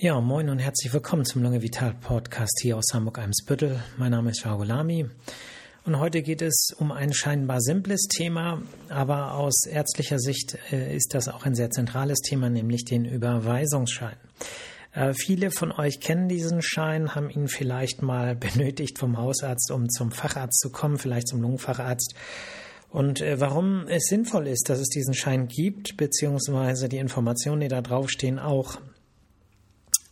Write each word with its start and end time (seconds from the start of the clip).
Ja, 0.00 0.20
moin 0.20 0.48
und 0.48 0.60
herzlich 0.60 0.92
willkommen 0.92 1.24
zum 1.24 1.42
Lunge 1.42 1.60
Vital 1.60 1.92
Podcast 1.92 2.60
hier 2.62 2.76
aus 2.76 2.84
Hamburg-Eimsbüttel. 2.94 3.82
Mein 3.96 4.12
Name 4.12 4.30
ist 4.30 4.44
Jao 4.44 4.62
Lamy 4.62 5.10
und 5.84 5.98
heute 5.98 6.22
geht 6.22 6.40
es 6.40 6.70
um 6.78 6.92
ein 6.92 7.12
scheinbar 7.12 7.60
simples 7.60 8.02
Thema, 8.02 8.62
aber 8.88 9.34
aus 9.34 9.66
ärztlicher 9.66 10.20
Sicht 10.20 10.56
äh, 10.70 10.94
ist 10.94 11.14
das 11.14 11.26
auch 11.26 11.46
ein 11.46 11.56
sehr 11.56 11.70
zentrales 11.70 12.20
Thema, 12.20 12.48
nämlich 12.48 12.84
den 12.84 13.06
Überweisungsschein. 13.06 14.14
Äh, 14.92 15.14
viele 15.14 15.50
von 15.50 15.72
euch 15.72 15.98
kennen 15.98 16.28
diesen 16.28 16.62
Schein, 16.62 17.16
haben 17.16 17.28
ihn 17.28 17.48
vielleicht 17.48 18.00
mal 18.00 18.36
benötigt 18.54 19.00
vom 19.00 19.18
Hausarzt, 19.18 19.72
um 19.72 19.88
zum 19.88 20.12
Facharzt 20.12 20.60
zu 20.60 20.70
kommen, 20.70 20.98
vielleicht 20.98 21.26
zum 21.26 21.42
Lungenfacharzt. 21.42 22.14
Und 22.88 23.20
äh, 23.20 23.40
warum 23.40 23.88
es 23.88 24.04
sinnvoll 24.04 24.46
ist, 24.46 24.68
dass 24.68 24.78
es 24.78 24.90
diesen 24.90 25.14
Schein 25.14 25.48
gibt, 25.48 25.96
beziehungsweise 25.96 26.88
die 26.88 26.98
Informationen, 26.98 27.62
die 27.62 27.68
da 27.68 27.82
draufstehen, 27.82 28.38
auch 28.38 28.78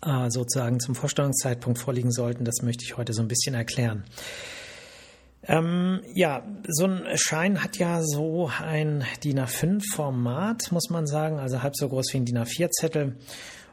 äh, 0.07 0.31
sozusagen 0.31 0.81
zum 0.81 0.95
Vorstellungszeitpunkt 0.95 1.79
vorliegen 1.79 2.13
sollten, 2.13 2.45
das 2.45 2.63
möchte 2.63 2.85
ich 2.85 2.97
heute 2.97 3.13
so 3.13 3.23
ein 3.23 3.29
bisschen 3.29 3.55
erklären. 3.55 4.05
Ähm, 5.49 6.01
ja, 6.15 6.43
so 6.67 6.87
ein 6.87 7.05
Schein 7.15 7.63
hat 7.63 7.77
ja 7.77 8.03
so 8.03 8.51
ein 8.61 9.05
DIN 9.23 9.39
A5-Format, 9.39 10.73
muss 10.73 10.91
man 10.91 11.07
sagen, 11.07 11.39
also 11.39 11.63
halb 11.63 11.77
so 11.77 11.89
groß 11.89 12.07
wie 12.13 12.19
ein 12.19 12.25
DIN 12.25 12.39
A4-Zettel. 12.39 13.17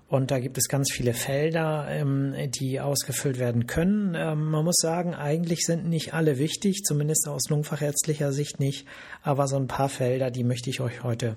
Und 0.07 0.29
da 0.29 0.39
gibt 0.39 0.59
es 0.59 0.67
ganz 0.67 0.91
viele 0.91 1.15
Felder, 1.15 1.87
ähm, 1.89 2.35
die 2.49 2.79
ausgefüllt 2.79 3.39
werden 3.39 3.65
können. 3.65 4.13
Ähm, 4.15 4.51
man 4.51 4.63
muss 4.63 4.75
sagen, 4.79 5.15
eigentlich 5.15 5.61
sind 5.65 5.89
nicht 5.89 6.13
alle 6.13 6.37
wichtig, 6.37 6.83
zumindest 6.83 7.27
aus 7.27 7.49
lungenfachärztlicher 7.49 8.31
Sicht 8.31 8.59
nicht. 8.59 8.85
Aber 9.23 9.47
so 9.47 9.55
ein 9.55 9.65
paar 9.65 9.89
Felder, 9.89 10.29
die 10.29 10.43
möchte 10.43 10.69
ich 10.69 10.81
euch 10.81 11.01
heute 11.01 11.35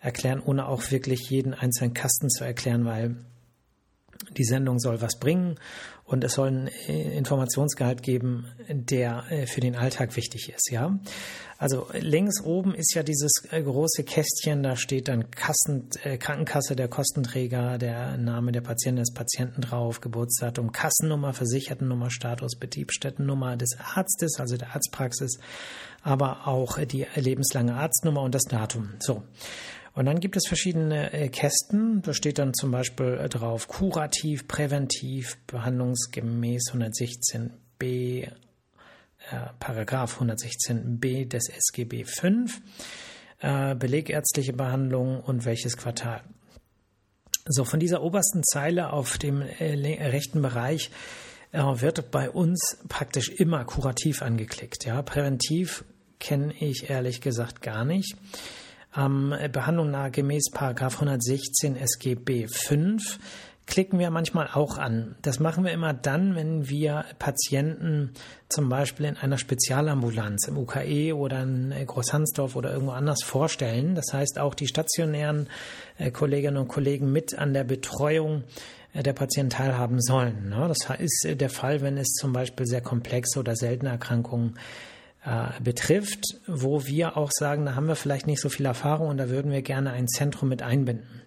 erklären, 0.00 0.40
ohne 0.42 0.66
auch 0.66 0.90
wirklich 0.90 1.28
jeden 1.28 1.52
einzelnen 1.52 1.92
Kasten 1.92 2.30
zu 2.30 2.44
erklären, 2.44 2.86
weil 2.86 3.16
die 4.36 4.44
Sendung 4.44 4.78
soll 4.78 5.00
was 5.00 5.18
bringen 5.18 5.56
und 6.04 6.22
es 6.22 6.34
soll 6.34 6.48
einen 6.48 6.68
äh, 6.88 7.16
Informationsgehalt 7.16 8.02
geben, 8.02 8.46
der 8.68 9.24
äh, 9.30 9.46
für 9.46 9.60
den 9.60 9.74
Alltag 9.74 10.16
wichtig 10.16 10.52
ist, 10.54 10.70
ja. 10.70 10.98
Also 11.58 11.86
links 11.92 12.42
oben 12.42 12.74
ist 12.74 12.94
ja 12.94 13.02
dieses 13.02 13.32
äh, 13.50 13.62
große 13.62 14.04
Kästchen, 14.04 14.62
da 14.62 14.76
steht 14.76 15.08
dann 15.08 15.30
Kassen, 15.30 15.88
äh, 16.02 16.18
Krankenkasse, 16.18 16.76
der 16.76 16.88
Kostenträger, 16.88 17.78
der 17.78 18.18
Name 18.18 18.52
der 18.52 18.60
Patientin, 18.60 19.02
des 19.02 19.12
Patienten 19.12 19.62
drauf, 19.62 20.00
Geburtsdatum, 20.00 20.70
Kassennummer, 20.70 21.32
Versichertennummer, 21.32 22.10
Status, 22.10 22.56
Betriebsstättennummer 22.56 23.56
des 23.56 23.70
Arztes, 23.80 24.38
also 24.38 24.56
der 24.56 24.74
Arztpraxis, 24.74 25.38
aber 26.02 26.46
auch 26.46 26.78
die 26.84 27.06
lebenslange 27.14 27.74
Arztnummer 27.74 28.22
und 28.22 28.34
das 28.34 28.44
Datum. 28.44 28.90
So. 29.00 29.22
Und 29.96 30.04
dann 30.04 30.20
gibt 30.20 30.36
es 30.36 30.46
verschiedene 30.46 31.10
äh, 31.14 31.30
Kästen. 31.30 32.02
Da 32.02 32.12
steht 32.12 32.38
dann 32.38 32.52
zum 32.52 32.70
Beispiel 32.70 33.18
äh, 33.18 33.30
drauf 33.30 33.66
kurativ, 33.66 34.46
präventiv, 34.46 35.38
behandlungsgemäß 35.46 36.64
116b, 36.74 37.50
äh, 37.80 38.30
Paragraph 39.58 40.20
116b 40.20 41.26
des 41.26 41.48
SGB 41.48 42.04
V, 42.04 42.28
äh, 43.40 43.74
belegärztliche 43.74 44.52
Behandlung 44.52 45.18
und 45.22 45.46
welches 45.46 45.78
Quartal. 45.78 46.20
So, 47.46 47.64
von 47.64 47.80
dieser 47.80 48.02
obersten 48.02 48.44
Zeile 48.44 48.92
auf 48.92 49.16
dem 49.16 49.40
rechten 49.40 50.42
Bereich 50.42 50.90
wird 51.52 52.10
bei 52.10 52.28
uns 52.28 52.78
praktisch 52.88 53.28
immer 53.28 53.64
kurativ 53.64 54.20
angeklickt. 54.20 54.84
Ja, 54.84 55.00
präventiv 55.00 55.84
kenne 56.18 56.52
ich 56.58 56.90
ehrlich 56.90 57.20
gesagt 57.20 57.62
gar 57.62 57.84
nicht 57.84 58.16
ähm, 58.96 59.34
Behandlung 59.52 59.90
nahe 59.90 60.10
gemäß 60.10 60.50
116 60.54 61.76
SGB 61.76 62.46
5 62.48 63.18
klicken 63.66 63.98
wir 63.98 64.10
manchmal 64.10 64.48
auch 64.52 64.78
an. 64.78 65.16
Das 65.22 65.40
machen 65.40 65.64
wir 65.64 65.72
immer 65.72 65.92
dann, 65.92 66.36
wenn 66.36 66.68
wir 66.68 67.04
Patienten 67.18 68.12
zum 68.48 68.68
Beispiel 68.68 69.06
in 69.06 69.16
einer 69.16 69.38
Spezialambulanz 69.38 70.46
im 70.48 70.56
UKE 70.56 71.14
oder 71.14 71.42
in 71.42 71.74
Großhansdorf 71.84 72.54
oder 72.54 72.72
irgendwo 72.72 72.92
anders 72.92 73.22
vorstellen. 73.24 73.94
Das 73.94 74.12
heißt, 74.12 74.38
auch 74.38 74.54
die 74.54 74.68
stationären 74.68 75.48
äh, 75.98 76.10
Kolleginnen 76.10 76.56
und 76.56 76.68
Kollegen 76.68 77.10
mit 77.10 77.36
an 77.36 77.52
der 77.52 77.64
Betreuung 77.64 78.44
äh, 78.94 79.02
der 79.02 79.12
Patienten 79.12 79.50
teilhaben 79.50 80.00
sollen. 80.00 80.48
Ne? 80.48 80.68
Das 80.68 80.88
ist 81.00 81.24
äh, 81.24 81.34
der 81.34 81.50
Fall, 81.50 81.80
wenn 81.80 81.98
es 81.98 82.12
zum 82.12 82.32
Beispiel 82.32 82.66
sehr 82.66 82.82
komplexe 82.82 83.40
oder 83.40 83.56
seltene 83.56 83.90
Erkrankungen 83.90 84.58
äh, 85.26 85.60
betrifft, 85.60 86.38
wo 86.46 86.86
wir 86.86 87.16
auch 87.16 87.32
sagen, 87.32 87.66
da 87.66 87.74
haben 87.74 87.88
wir 87.88 87.96
vielleicht 87.96 88.28
nicht 88.28 88.40
so 88.40 88.48
viel 88.48 88.64
Erfahrung 88.64 89.08
und 89.08 89.16
da 89.16 89.28
würden 89.28 89.50
wir 89.50 89.60
gerne 89.60 89.90
ein 89.90 90.06
Zentrum 90.06 90.48
mit 90.48 90.62
einbinden. 90.62 91.22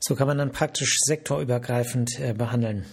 So 0.00 0.14
kann 0.14 0.26
man 0.26 0.38
dann 0.38 0.52
praktisch 0.52 0.96
sektorübergreifend 1.04 2.18
äh, 2.18 2.32
behandeln. 2.32 2.86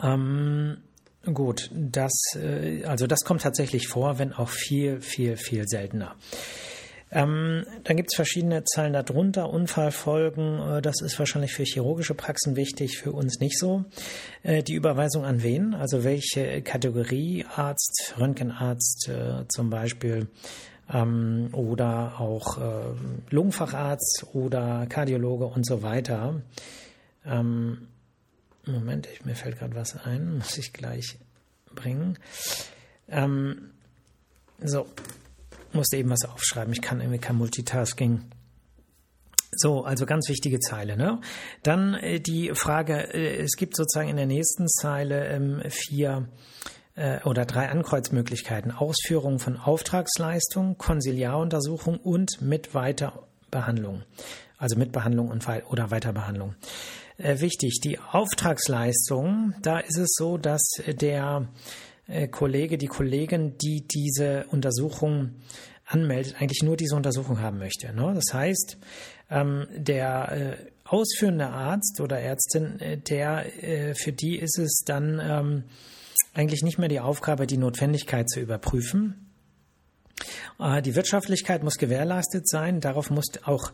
Ähm, 0.00 0.78
gut, 1.24 1.68
das, 1.72 2.12
äh, 2.36 2.84
also 2.84 3.08
das 3.08 3.24
kommt 3.24 3.42
tatsächlich 3.42 3.88
vor, 3.88 4.20
wenn 4.20 4.32
auch 4.32 4.50
viel, 4.50 5.00
viel, 5.00 5.36
viel 5.36 5.66
seltener. 5.66 6.14
Ähm, 7.10 7.64
dann 7.84 7.96
gibt 7.96 8.10
es 8.12 8.16
verschiedene 8.16 8.64
Zahlen 8.64 8.92
darunter, 8.92 9.48
Unfallfolgen, 9.50 10.60
äh, 10.60 10.82
das 10.82 11.00
ist 11.00 11.18
wahrscheinlich 11.18 11.52
für 11.52 11.64
chirurgische 11.64 12.14
Praxen 12.14 12.56
wichtig, 12.56 12.98
für 12.98 13.12
uns 13.12 13.40
nicht 13.40 13.58
so. 13.58 13.84
Äh, 14.42 14.62
die 14.62 14.74
Überweisung 14.74 15.24
an 15.24 15.42
wen, 15.42 15.74
also 15.74 16.04
welche 16.04 16.60
Kategorie 16.62 17.46
Arzt, 17.56 18.14
Röntgenarzt 18.18 19.08
äh, 19.08 19.48
zum 19.48 19.70
Beispiel 19.70 20.28
ähm, 20.92 21.48
oder 21.52 22.20
auch 22.20 22.58
äh, 22.58 22.94
Lungenfacharzt 23.30 24.26
oder 24.34 24.86
Kardiologe 24.86 25.46
und 25.46 25.66
so 25.66 25.82
weiter. 25.82 26.42
Ähm, 27.24 27.88
Moment, 28.66 29.08
ich, 29.12 29.24
mir 29.24 29.34
fällt 29.34 29.58
gerade 29.58 29.74
was 29.74 29.96
ein, 29.96 30.34
muss 30.38 30.58
ich 30.58 30.72
gleich 30.72 31.18
bringen. 31.74 32.18
Ähm, 33.08 33.70
so, 34.62 34.86
musste 35.72 35.96
eben 35.96 36.10
was 36.10 36.24
aufschreiben. 36.24 36.72
Ich 36.72 36.82
kann 36.82 37.00
irgendwie 37.00 37.18
kein 37.18 37.36
Multitasking. 37.36 38.24
So, 39.52 39.84
also 39.84 40.04
ganz 40.04 40.28
wichtige 40.28 40.60
Zeile. 40.60 40.96
Ne? 40.96 41.20
Dann 41.62 41.94
äh, 41.94 42.20
die 42.20 42.52
Frage, 42.54 43.14
äh, 43.14 43.42
es 43.42 43.56
gibt 43.56 43.76
sozusagen 43.76 44.08
in 44.08 44.16
der 44.16 44.26
nächsten 44.26 44.68
Zeile 44.68 45.26
ähm, 45.28 45.62
vier 45.68 46.28
äh, 46.96 47.22
oder 47.24 47.46
drei 47.46 47.68
Ankreuzmöglichkeiten. 47.68 48.72
Ausführung 48.72 49.38
von 49.38 49.56
Auftragsleistung, 49.56 50.76
Konsiliaruntersuchung 50.76 51.96
und 51.98 52.42
mit 52.42 52.74
Weiterbehandlung. 52.74 54.02
Also 54.58 54.76
mit 54.76 54.92
Behandlung 54.92 55.28
und 55.28 55.46
oder 55.70 55.90
Weiterbehandlung. 55.90 56.54
Äh, 57.16 57.40
wichtig, 57.40 57.80
die 57.82 57.98
Auftragsleistung, 57.98 59.54
da 59.62 59.78
ist 59.78 59.96
es 59.96 60.14
so, 60.16 60.36
dass 60.36 60.62
der 60.86 61.48
Kollege, 62.30 62.78
die 62.78 62.86
Kollegin, 62.86 63.58
die 63.58 63.86
diese 63.86 64.46
Untersuchung 64.50 65.34
anmeldet, 65.84 66.36
eigentlich 66.38 66.62
nur 66.62 66.76
diese 66.76 66.96
Untersuchung 66.96 67.40
haben 67.40 67.58
möchte. 67.58 67.92
Ne? 67.92 68.12
Das 68.14 68.32
heißt, 68.32 68.78
ähm, 69.30 69.66
der 69.74 70.32
äh, 70.32 70.56
ausführende 70.84 71.48
Arzt 71.48 72.00
oder 72.00 72.18
Ärztin, 72.18 72.80
äh, 72.80 72.98
der 72.98 73.44
für 73.94 74.12
die 74.12 74.38
ist 74.38 74.58
es 74.58 74.82
dann 74.84 75.20
ähm, 75.22 75.64
eigentlich 76.34 76.62
nicht 76.62 76.78
mehr 76.78 76.88
die 76.88 77.00
Aufgabe, 77.00 77.46
die 77.46 77.58
Notwendigkeit 77.58 78.28
zu 78.28 78.40
überprüfen. 78.40 79.24
Die 80.84 80.96
Wirtschaftlichkeit 80.96 81.62
muss 81.62 81.78
gewährleistet 81.78 82.48
sein. 82.48 82.80
Darauf 82.80 83.10
muss 83.10 83.26
auch 83.44 83.72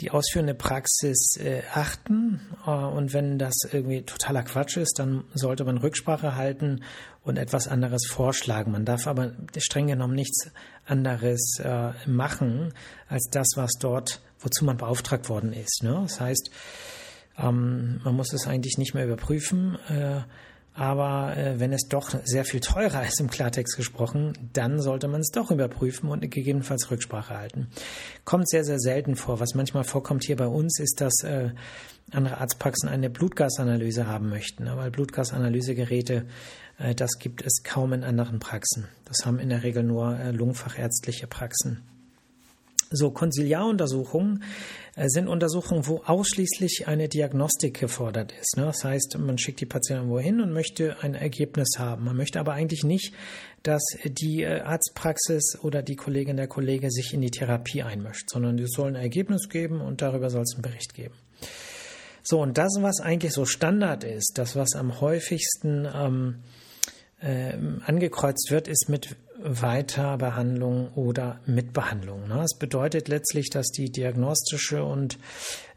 die 0.00 0.10
ausführende 0.10 0.54
Praxis 0.54 1.36
äh, 1.36 1.62
achten. 1.72 2.40
Äh, 2.66 2.70
und 2.70 3.12
wenn 3.12 3.38
das 3.38 3.54
irgendwie 3.70 4.02
totaler 4.02 4.42
Quatsch 4.42 4.76
ist, 4.76 4.98
dann 4.98 5.24
sollte 5.34 5.64
man 5.64 5.78
Rücksprache 5.78 6.36
halten 6.36 6.82
und 7.22 7.36
etwas 7.36 7.68
anderes 7.68 8.06
vorschlagen. 8.06 8.72
Man 8.72 8.84
darf 8.84 9.06
aber 9.06 9.32
streng 9.58 9.88
genommen 9.88 10.14
nichts 10.14 10.50
anderes 10.86 11.58
äh, 11.62 11.92
machen 12.06 12.72
als 13.08 13.28
das, 13.30 13.48
was 13.56 13.72
dort, 13.78 14.22
wozu 14.40 14.64
man 14.64 14.76
beauftragt 14.76 15.28
worden 15.28 15.52
ist. 15.52 15.82
Ne? 15.82 15.98
Das 16.02 16.20
heißt, 16.20 16.50
ähm, 17.38 18.00
man 18.04 18.16
muss 18.16 18.32
es 18.32 18.46
eigentlich 18.46 18.78
nicht 18.78 18.94
mehr 18.94 19.04
überprüfen. 19.04 19.78
Äh, 19.88 20.22
aber 20.74 21.36
äh, 21.36 21.58
wenn 21.58 21.72
es 21.72 21.88
doch 21.88 22.14
sehr 22.24 22.44
viel 22.44 22.60
teurer 22.60 23.04
ist, 23.04 23.20
im 23.20 23.28
Klartext 23.28 23.76
gesprochen, 23.76 24.32
dann 24.52 24.80
sollte 24.80 25.08
man 25.08 25.20
es 25.20 25.30
doch 25.30 25.50
überprüfen 25.50 26.08
und 26.08 26.20
gegebenenfalls 26.30 26.90
Rücksprache 26.90 27.36
halten. 27.36 27.68
Kommt 28.24 28.48
sehr, 28.48 28.64
sehr 28.64 28.78
selten 28.78 29.16
vor. 29.16 29.40
Was 29.40 29.54
manchmal 29.54 29.84
vorkommt 29.84 30.24
hier 30.24 30.36
bei 30.36 30.46
uns, 30.46 30.78
ist, 30.78 31.00
dass 31.00 31.22
äh, 31.24 31.50
andere 32.12 32.38
Arztpraxen 32.38 32.88
eine 32.88 33.10
Blutgasanalyse 33.10 34.06
haben 34.06 34.28
möchten. 34.28 34.66
Weil 34.66 34.90
Blutgasanalysegeräte, 34.90 36.26
äh, 36.78 36.94
das 36.94 37.18
gibt 37.18 37.44
es 37.44 37.62
kaum 37.64 37.92
in 37.92 38.04
anderen 38.04 38.38
Praxen. 38.38 38.86
Das 39.04 39.26
haben 39.26 39.38
in 39.38 39.48
der 39.48 39.62
Regel 39.62 39.82
nur 39.82 40.18
äh, 40.18 40.30
lungenfachärztliche 40.30 41.26
Praxen. 41.26 41.82
So, 42.92 43.12
Konsiliaruntersuchungen 43.12 44.42
äh, 44.96 45.08
sind 45.08 45.28
Untersuchungen, 45.28 45.86
wo 45.86 46.02
ausschließlich 46.04 46.88
eine 46.88 47.08
Diagnostik 47.08 47.78
gefordert 47.78 48.32
ist. 48.32 48.56
Ne? 48.56 48.64
Das 48.64 48.82
heißt, 48.82 49.16
man 49.18 49.38
schickt 49.38 49.60
die 49.60 49.66
Patienten 49.66 50.08
wohin 50.08 50.40
und 50.40 50.52
möchte 50.52 50.96
ein 51.00 51.14
Ergebnis 51.14 51.68
haben. 51.78 52.04
Man 52.04 52.16
möchte 52.16 52.40
aber 52.40 52.54
eigentlich 52.54 52.82
nicht, 52.82 53.14
dass 53.62 53.82
die 54.04 54.42
äh, 54.42 54.62
Arztpraxis 54.62 55.58
oder 55.62 55.82
die 55.82 55.94
Kollegin 55.94 56.36
der 56.36 56.48
Kollege 56.48 56.90
sich 56.90 57.14
in 57.14 57.20
die 57.20 57.30
Therapie 57.30 57.84
einmischt, 57.84 58.28
sondern 58.28 58.56
die 58.56 58.66
sollen 58.66 58.96
ein 58.96 59.02
Ergebnis 59.02 59.48
geben 59.48 59.80
und 59.80 60.02
darüber 60.02 60.28
soll 60.28 60.42
es 60.42 60.54
einen 60.54 60.62
Bericht 60.62 60.94
geben. 60.94 61.14
So, 62.24 62.42
und 62.42 62.58
das, 62.58 62.76
was 62.80 63.00
eigentlich 63.00 63.32
so 63.32 63.44
Standard 63.44 64.02
ist, 64.02 64.32
das, 64.34 64.56
was 64.56 64.74
am 64.74 65.00
häufigsten 65.00 65.86
ähm, 65.94 66.36
äh, 67.20 67.52
angekreuzt 67.86 68.50
wird, 68.50 68.66
ist 68.66 68.88
mit 68.88 69.16
Weiterbehandlung 69.42 70.92
oder 70.94 71.40
Mitbehandlung. 71.46 72.28
Ne? 72.28 72.36
Das 72.36 72.58
bedeutet 72.58 73.08
letztlich, 73.08 73.50
dass 73.50 73.68
die 73.68 73.90
diagnostische 73.90 74.84
und 74.84 75.18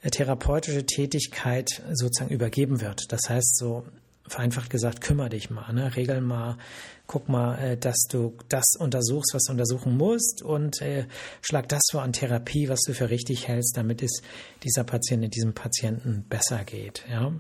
äh, 0.02 0.10
therapeutische 0.10 0.86
Tätigkeit 0.86 1.82
sozusagen 1.94 2.34
übergeben 2.34 2.82
wird. 2.82 3.12
Das 3.12 3.30
heißt, 3.30 3.58
so 3.58 3.84
vereinfacht 4.28 4.70
gesagt, 4.70 5.02
kümmere 5.02 5.30
dich 5.30 5.50
mal, 5.50 5.72
ne? 5.74 5.96
regel 5.96 6.22
mal, 6.22 6.58
guck 7.08 7.30
mal, 7.30 7.58
äh, 7.58 7.78
dass 7.78 8.08
du 8.10 8.36
das 8.50 8.66
untersuchst, 8.80 9.34
was 9.34 9.44
du 9.44 9.52
untersuchen 9.52 9.98
musst 9.98 10.42
und 10.42 10.82
äh, 10.82 11.06
schlag 11.42 11.68
das 11.70 11.82
vor 11.92 12.02
an 12.02 12.14
Therapie, 12.14 12.70
was 12.70 12.82
du 12.82 12.94
für 12.94 13.10
richtig 13.10 13.48
hältst, 13.48 13.76
damit 13.76 14.02
es 14.02 14.22
dieser 14.64 14.84
Patientin, 14.84 15.30
diesem 15.30 15.54
Patienten 15.54 16.26
besser 16.30 16.64
geht. 16.64 17.04
Ja? 17.10 17.34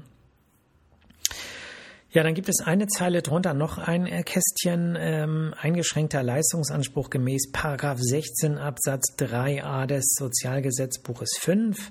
Ja, 2.14 2.22
dann 2.22 2.36
gibt 2.36 2.48
es 2.48 2.62
eine 2.64 2.86
Zeile 2.86 3.24
drunter, 3.24 3.56
noch 3.56 3.80
ein 3.80 4.06
Kästchen, 4.24 4.96
ähm, 5.00 5.56
eingeschränkter 5.60 6.22
Leistungsanspruch 6.22 7.10
gemäß 7.10 7.52
Paragraph 7.52 7.98
16 8.00 8.60
Absatz 8.60 9.16
3a 9.18 9.88
des 9.88 10.14
Sozialgesetzbuches 10.20 11.32
5. 11.40 11.90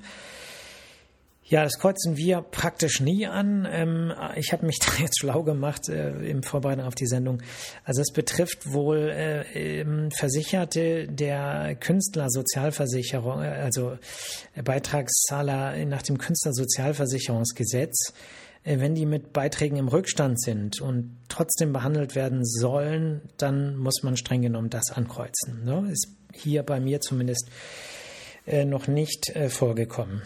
Ja, 1.42 1.64
das 1.64 1.76
kreuzen 1.80 2.16
wir 2.16 2.40
praktisch 2.40 3.00
nie 3.00 3.26
an. 3.26 3.66
Ähm, 3.68 4.12
ich 4.36 4.52
habe 4.52 4.64
mich 4.64 4.78
da 4.86 5.02
jetzt 5.02 5.18
schlau 5.18 5.42
gemacht 5.42 5.88
äh, 5.88 6.12
im 6.24 6.44
Vorbereiten 6.44 6.82
auf 6.82 6.94
die 6.94 7.08
Sendung. 7.08 7.42
Also 7.82 8.00
es 8.00 8.12
betrifft 8.12 8.72
wohl 8.72 9.10
äh, 9.10 9.84
Versicherte 10.16 11.08
der 11.08 11.74
Künstlersozialversicherung, 11.74 13.42
äh, 13.42 13.48
also 13.48 13.98
Beitragszahler 14.54 15.84
nach 15.84 16.02
dem 16.02 16.18
Künstlersozialversicherungsgesetz. 16.18 18.12
Äh, 18.64 18.80
wenn 18.80 18.94
die 18.94 19.06
mit 19.06 19.32
Beiträgen 19.32 19.76
im 19.76 19.88
Rückstand 19.88 20.40
sind 20.40 20.80
und 20.80 21.16
trotzdem 21.28 21.72
behandelt 21.72 22.14
werden 22.14 22.44
sollen, 22.44 23.22
dann 23.36 23.76
muss 23.76 24.02
man 24.02 24.16
streng 24.16 24.42
genommen 24.42 24.70
das 24.70 24.90
ankreuzen. 24.92 25.64
Ne? 25.64 25.88
Ist 25.90 26.08
hier 26.32 26.62
bei 26.62 26.80
mir 26.80 27.00
zumindest 27.00 27.48
äh, 28.46 28.64
noch 28.64 28.86
nicht 28.86 29.30
äh, 29.30 29.48
vorgekommen. 29.48 30.22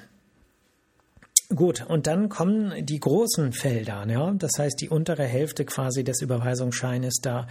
Gut, 1.55 1.87
und 1.87 2.09
dann 2.09 2.29
kommen 2.29 2.85
die 2.85 2.99
großen 2.99 3.53
Felder, 3.53 4.05
ja? 4.09 4.33
das 4.33 4.59
heißt 4.59 4.81
die 4.81 4.89
untere 4.89 5.23
Hälfte 5.23 5.65
quasi 5.65 6.03
des 6.03 6.21
Überweisungsscheines, 6.21 7.21
da 7.23 7.47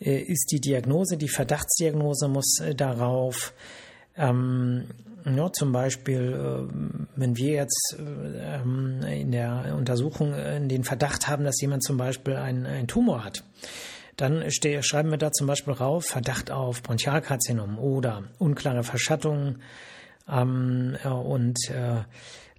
ist 0.00 0.50
die 0.50 0.60
Diagnose, 0.60 1.16
die 1.16 1.28
Verdachtsdiagnose 1.28 2.26
muss 2.26 2.60
darauf 2.74 3.52
ähm, 4.20 4.84
ja, 5.24 5.52
zum 5.52 5.72
Beispiel, 5.72 6.32
äh, 6.32 6.72
wenn 7.16 7.36
wir 7.36 7.52
jetzt 7.52 7.96
ähm, 7.98 9.02
in 9.02 9.32
der 9.32 9.74
Untersuchung 9.76 10.32
äh, 10.32 10.60
den 10.66 10.84
Verdacht 10.84 11.28
haben, 11.28 11.44
dass 11.44 11.60
jemand 11.60 11.82
zum 11.82 11.96
Beispiel 11.96 12.36
einen 12.36 12.86
Tumor 12.86 13.24
hat, 13.24 13.44
dann 14.16 14.44
schreiben 14.50 15.10
wir 15.10 15.18
da 15.18 15.32
zum 15.32 15.46
Beispiel 15.46 15.72
rauf 15.72 16.04
Verdacht 16.06 16.50
auf 16.50 16.82
Bronchialkarzinom 16.82 17.78
oder 17.78 18.24
unklare 18.38 18.82
Verschattung 18.82 19.56
ähm, 20.28 20.96
und 21.04 21.56
äh, 21.70 22.02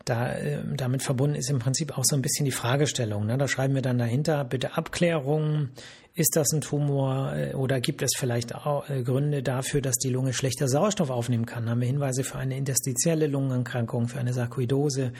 da, 0.06 0.34
äh, 0.34 0.60
damit 0.76 1.04
verbunden 1.04 1.36
ist 1.36 1.50
im 1.50 1.60
Prinzip 1.60 1.98
auch 1.98 2.04
so 2.04 2.16
ein 2.16 2.22
bisschen 2.22 2.46
die 2.46 2.52
Fragestellung. 2.52 3.26
Ne? 3.26 3.38
Da 3.38 3.48
schreiben 3.48 3.76
wir 3.76 3.82
dann 3.82 3.98
dahinter 3.98 4.44
bitte 4.44 4.78
Abklärung. 4.78 5.70
Ist 6.14 6.36
das 6.36 6.52
ein 6.52 6.62
Tumor 6.62 7.34
äh, 7.36 7.54
oder 7.54 7.80
gibt 7.80 8.02
es 8.02 8.12
vielleicht 8.18 8.56
auch 8.56 8.90
äh, 8.90 9.04
Gründe 9.04 9.44
dafür, 9.44 9.82
dass 9.82 9.98
die 9.98 10.10
Lunge 10.10 10.34
schlechter 10.34 10.68
Sauerstoff 10.68 11.10
aufnehmen 11.10 11.46
kann? 11.46 11.70
Haben 11.70 11.82
wir 11.82 11.88
Hinweise 11.88 12.24
für 12.24 12.38
eine 12.38 12.58
interstitielle 12.58 13.28
Lungenerkrankung, 13.28 14.08
für 14.08 14.20
eine 14.20 14.34
Sarkoidose? 14.34 15.14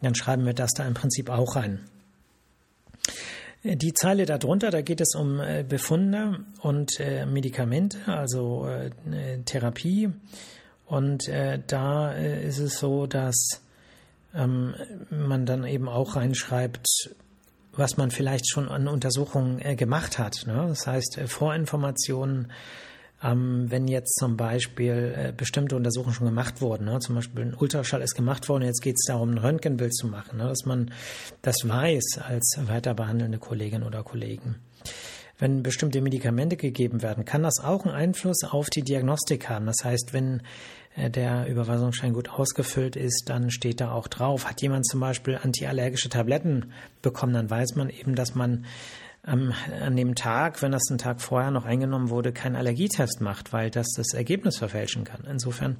Dann 0.00 0.14
schreiben 0.14 0.44
wir 0.44 0.54
das 0.54 0.70
da 0.72 0.86
im 0.86 0.94
Prinzip 0.94 1.30
auch 1.30 1.56
rein. 1.56 1.80
Die 3.64 3.94
Zeile 3.94 4.26
darunter, 4.26 4.70
da 4.72 4.82
geht 4.82 5.00
es 5.00 5.14
um 5.14 5.40
Befunde 5.68 6.40
und 6.62 6.98
Medikamente, 7.30 7.96
also 8.06 8.68
Therapie. 9.44 10.10
Und 10.86 11.28
da 11.28 12.12
ist 12.12 12.58
es 12.58 12.80
so, 12.80 13.06
dass 13.06 13.61
ähm, 14.34 14.74
man 15.10 15.46
dann 15.46 15.64
eben 15.64 15.88
auch 15.88 16.16
reinschreibt, 16.16 16.86
was 17.72 17.96
man 17.96 18.10
vielleicht 18.10 18.50
schon 18.50 18.68
an 18.68 18.88
Untersuchungen 18.88 19.58
äh, 19.60 19.76
gemacht 19.76 20.18
hat. 20.18 20.44
Ne? 20.46 20.66
Das 20.68 20.86
heißt, 20.86 21.18
äh, 21.18 21.26
Vorinformationen, 21.26 22.52
ähm, 23.22 23.70
wenn 23.70 23.88
jetzt 23.88 24.16
zum 24.18 24.36
Beispiel 24.36 25.14
äh, 25.16 25.32
bestimmte 25.34 25.76
Untersuchungen 25.76 26.14
schon 26.14 26.26
gemacht 26.26 26.60
wurden, 26.60 26.86
ne? 26.86 26.98
zum 26.98 27.14
Beispiel 27.14 27.44
ein 27.44 27.54
Ultraschall 27.54 28.02
ist 28.02 28.14
gemacht 28.14 28.48
worden, 28.48 28.64
jetzt 28.64 28.82
geht 28.82 28.96
es 28.96 29.06
darum, 29.06 29.30
ein 29.30 29.38
Röntgenbild 29.38 29.94
zu 29.94 30.06
machen, 30.06 30.38
ne? 30.38 30.48
dass 30.48 30.64
man 30.64 30.90
das 31.40 31.56
weiß 31.66 32.18
als 32.22 32.58
weiter 32.66 32.94
behandelnde 32.94 33.38
Kollegin 33.38 33.82
oder 33.82 34.02
Kollegen. 34.02 34.56
Wenn 35.42 35.64
bestimmte 35.64 36.00
Medikamente 36.00 36.56
gegeben 36.56 37.02
werden, 37.02 37.24
kann 37.24 37.42
das 37.42 37.58
auch 37.64 37.84
einen 37.84 37.96
Einfluss 37.96 38.44
auf 38.44 38.70
die 38.70 38.82
Diagnostik 38.82 39.48
haben. 39.48 39.66
Das 39.66 39.78
heißt, 39.82 40.12
wenn 40.12 40.42
äh, 40.94 41.10
der 41.10 41.48
Überweisungsschein 41.48 42.12
gut 42.12 42.30
ausgefüllt 42.30 42.94
ist, 42.94 43.24
dann 43.26 43.50
steht 43.50 43.80
da 43.80 43.90
auch 43.90 44.06
drauf. 44.06 44.48
Hat 44.48 44.62
jemand 44.62 44.86
zum 44.86 45.00
Beispiel 45.00 45.36
antiallergische 45.42 46.08
Tabletten 46.08 46.66
bekommen, 47.02 47.32
dann 47.32 47.50
weiß 47.50 47.74
man 47.74 47.90
eben, 47.90 48.14
dass 48.14 48.36
man 48.36 48.66
ähm, 49.26 49.52
an 49.80 49.96
dem 49.96 50.14
Tag, 50.14 50.62
wenn 50.62 50.70
das 50.70 50.88
ein 50.92 50.98
Tag 50.98 51.20
vorher 51.20 51.50
noch 51.50 51.64
eingenommen 51.64 52.10
wurde, 52.10 52.32
keinen 52.32 52.54
Allergietest 52.54 53.20
macht, 53.20 53.52
weil 53.52 53.68
das 53.68 53.88
das 53.96 54.14
Ergebnis 54.14 54.58
verfälschen 54.58 55.02
kann. 55.02 55.24
Insofern 55.28 55.76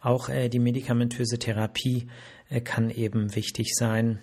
auch 0.00 0.28
äh, 0.28 0.48
die 0.48 0.58
medikamentöse 0.58 1.38
Therapie 1.38 2.08
äh, 2.48 2.60
kann 2.60 2.90
eben 2.90 3.36
wichtig 3.36 3.76
sein 3.76 4.18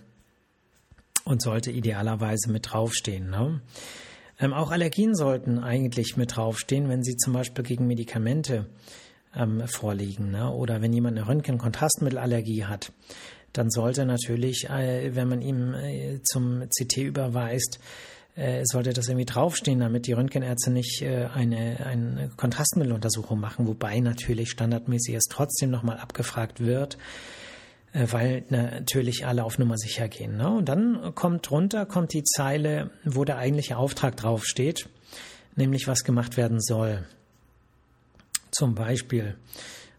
und 1.23 1.41
sollte 1.41 1.71
idealerweise 1.71 2.51
mit 2.51 2.73
draufstehen. 2.73 3.29
Ne? 3.29 3.61
Ähm, 4.39 4.53
auch 4.53 4.71
Allergien 4.71 5.15
sollten 5.15 5.59
eigentlich 5.59 6.17
mit 6.17 6.35
draufstehen, 6.35 6.89
wenn 6.89 7.03
Sie 7.03 7.15
zum 7.15 7.33
Beispiel 7.33 7.63
gegen 7.63 7.87
Medikamente 7.87 8.67
ähm, 9.35 9.67
vorliegen. 9.67 10.31
Ne? 10.31 10.51
Oder 10.51 10.81
wenn 10.81 10.93
jemand 10.93 11.17
eine 11.17 11.27
Röntgen-Kontrastmittelallergie 11.27 12.65
hat, 12.65 12.91
dann 13.53 13.69
sollte 13.69 14.05
natürlich, 14.05 14.69
äh, 14.69 15.15
wenn 15.15 15.29
man 15.29 15.41
ihm 15.41 15.73
äh, 15.73 16.21
zum 16.23 16.63
CT 16.69 16.97
überweist, 16.97 17.79
äh, 18.35 18.63
sollte 18.65 18.91
das 18.91 19.07
irgendwie 19.07 19.25
draufstehen, 19.25 19.79
damit 19.79 20.07
die 20.07 20.13
Röntgenärzte 20.13 20.69
nicht 20.69 21.01
äh, 21.01 21.27
eine, 21.33 21.85
eine 21.85 22.29
Kontrastmitteluntersuchung 22.35 23.39
machen, 23.39 23.67
wobei 23.67 23.99
natürlich 23.99 24.49
standardmäßig 24.49 25.15
es 25.15 25.23
trotzdem 25.29 25.71
nochmal 25.71 25.97
abgefragt 25.97 26.59
wird, 26.59 26.97
weil 28.11 28.43
natürlich 28.49 29.25
alle 29.25 29.43
auf 29.43 29.57
Nummer 29.57 29.77
sicher 29.77 30.07
gehen. 30.07 30.37
Ne? 30.37 30.49
Und 30.49 30.69
dann 30.69 31.13
kommt 31.15 31.49
drunter, 31.49 31.85
kommt 31.85 32.13
die 32.13 32.23
Zeile, 32.23 32.91
wo 33.05 33.23
der 33.23 33.37
eigentliche 33.37 33.77
Auftrag 33.77 34.17
draufsteht, 34.17 34.89
nämlich 35.55 35.87
was 35.87 36.03
gemacht 36.03 36.35
werden 36.37 36.59
soll 36.59 37.05
zum 38.55 38.73
Beispiel 38.73 39.35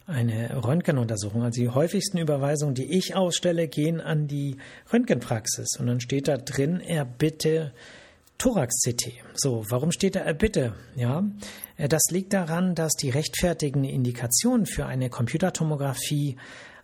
eine 0.06 0.64
Röntgenuntersuchung. 0.64 1.42
Also 1.42 1.60
die 1.60 1.68
häufigsten 1.68 2.18
Überweisungen, 2.18 2.74
die 2.74 2.96
ich 2.96 3.14
ausstelle, 3.14 3.68
gehen 3.68 4.00
an 4.00 4.26
die 4.26 4.56
Röntgenpraxis. 4.92 5.78
Und 5.78 5.86
dann 5.86 6.00
steht 6.00 6.28
da 6.28 6.38
drin, 6.38 6.80
er 6.80 7.04
bitte 7.04 7.72
Thorax-CT. 8.38 9.12
So, 9.34 9.64
warum 9.68 9.92
steht 9.92 10.14
da 10.14 10.20
er 10.20 10.34
bitte? 10.34 10.74
Ja, 10.94 11.24
äh, 11.76 11.88
das 11.88 12.02
liegt 12.10 12.32
daran, 12.32 12.74
dass 12.74 12.92
die 12.92 13.10
rechtfertigende 13.10 13.90
Indikation 13.90 14.66
für 14.66 14.86
eine 14.86 15.10
Computertomographie 15.10 16.32
äh, 16.32 16.36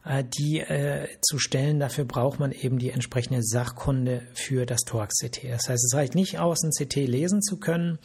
die 0.05 0.61
äh, 0.61 1.09
zu 1.21 1.39
stellen, 1.39 1.79
dafür 1.79 2.05
braucht 2.05 2.41
man 2.41 2.51
eben 2.53 2.79
die 2.79 2.91
entsprechende 2.91 3.43
Sachkunde 3.43 4.23
für 4.35 4.67
das 4.67 4.81
Thorax-CT. 4.81 5.45
Das 5.45 5.69
heißt, 5.69 5.85
es 5.85 5.95
reicht 5.95 6.15
nicht 6.15 6.39
aus, 6.39 6.63
ein 6.65 6.71
CT 6.71 6.97
lesen 7.07 7.41
zu 7.41 7.59
können, 7.59 7.99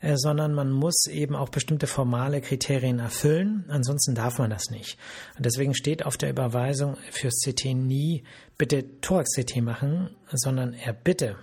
äh, 0.00 0.16
sondern 0.16 0.52
man 0.52 0.70
muss 0.70 1.06
eben 1.06 1.36
auch 1.36 1.48
bestimmte 1.48 1.86
formale 1.86 2.40
Kriterien 2.40 2.98
erfüllen. 2.98 3.64
Ansonsten 3.68 4.14
darf 4.14 4.38
man 4.38 4.50
das 4.50 4.70
nicht. 4.70 4.98
Und 5.36 5.46
deswegen 5.46 5.74
steht 5.74 6.04
auf 6.04 6.16
der 6.16 6.30
Überweisung 6.30 6.96
fürs 7.10 7.40
CT 7.44 7.66
nie 7.74 8.24
bitte 8.56 9.00
Thorax-CT 9.00 9.62
machen, 9.62 10.10
sondern 10.32 10.72
er 10.72 10.92
bitte. 10.92 11.36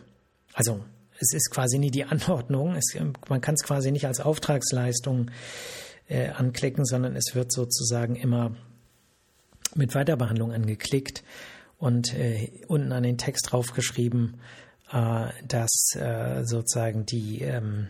Also 0.53 0.83
es 1.19 1.33
ist 1.33 1.51
quasi 1.51 1.79
nie 1.79 1.91
die 1.91 2.03
Anordnung. 2.03 2.75
Es, 2.75 2.97
man 3.29 3.41
kann 3.41 3.55
es 3.55 3.63
quasi 3.63 3.91
nicht 3.91 4.07
als 4.07 4.19
Auftragsleistung 4.19 5.31
äh, 6.07 6.29
anklicken, 6.29 6.85
sondern 6.85 7.15
es 7.15 7.33
wird 7.33 7.53
sozusagen 7.53 8.15
immer 8.15 8.55
mit 9.75 9.93
Weiterbehandlung 9.95 10.51
angeklickt 10.51 11.23
und 11.77 12.13
äh, 12.13 12.49
unten 12.67 12.91
an 12.91 13.03
den 13.03 13.17
Text 13.17 13.51
draufgeschrieben, 13.51 14.37
äh, 14.91 15.27
dass 15.47 15.95
äh, 15.95 16.43
sozusagen 16.43 17.05
die 17.05 17.41
ähm, 17.41 17.89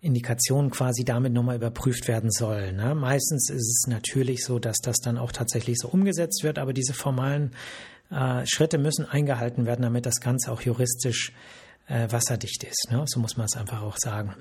Indikation 0.00 0.70
quasi 0.70 1.04
damit 1.04 1.32
nochmal 1.32 1.56
überprüft 1.56 2.08
werden 2.08 2.30
soll. 2.30 2.72
Ne? 2.72 2.94
Meistens 2.94 3.50
ist 3.50 3.84
es 3.84 3.84
natürlich 3.88 4.44
so, 4.44 4.58
dass 4.58 4.78
das 4.78 4.96
dann 4.98 5.16
auch 5.16 5.32
tatsächlich 5.32 5.78
so 5.78 5.88
umgesetzt 5.88 6.42
wird, 6.42 6.58
aber 6.58 6.72
diese 6.72 6.92
formalen 6.92 7.52
äh, 8.10 8.44
Schritte 8.46 8.78
müssen 8.78 9.04
eingehalten 9.04 9.64
werden, 9.64 9.82
damit 9.82 10.04
das 10.04 10.20
Ganze 10.20 10.50
auch 10.50 10.60
juristisch 10.60 11.32
äh, 11.86 12.10
wasserdicht 12.10 12.64
ist. 12.64 12.88
Ne? 12.90 13.04
So 13.06 13.20
muss 13.20 13.36
man 13.36 13.46
es 13.46 13.56
einfach 13.56 13.82
auch 13.82 13.96
sagen. 13.96 14.34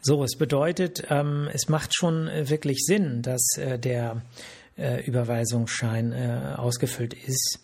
So, 0.00 0.22
es 0.22 0.36
bedeutet, 0.36 1.04
ähm, 1.10 1.48
es 1.52 1.68
macht 1.68 1.94
schon 1.94 2.26
wirklich 2.26 2.84
Sinn, 2.84 3.22
dass 3.22 3.42
äh, 3.56 3.78
der 3.78 4.22
äh, 4.76 5.04
Überweisungsschein 5.04 6.12
äh, 6.12 6.54
ausgefüllt 6.56 7.14
ist. 7.14 7.58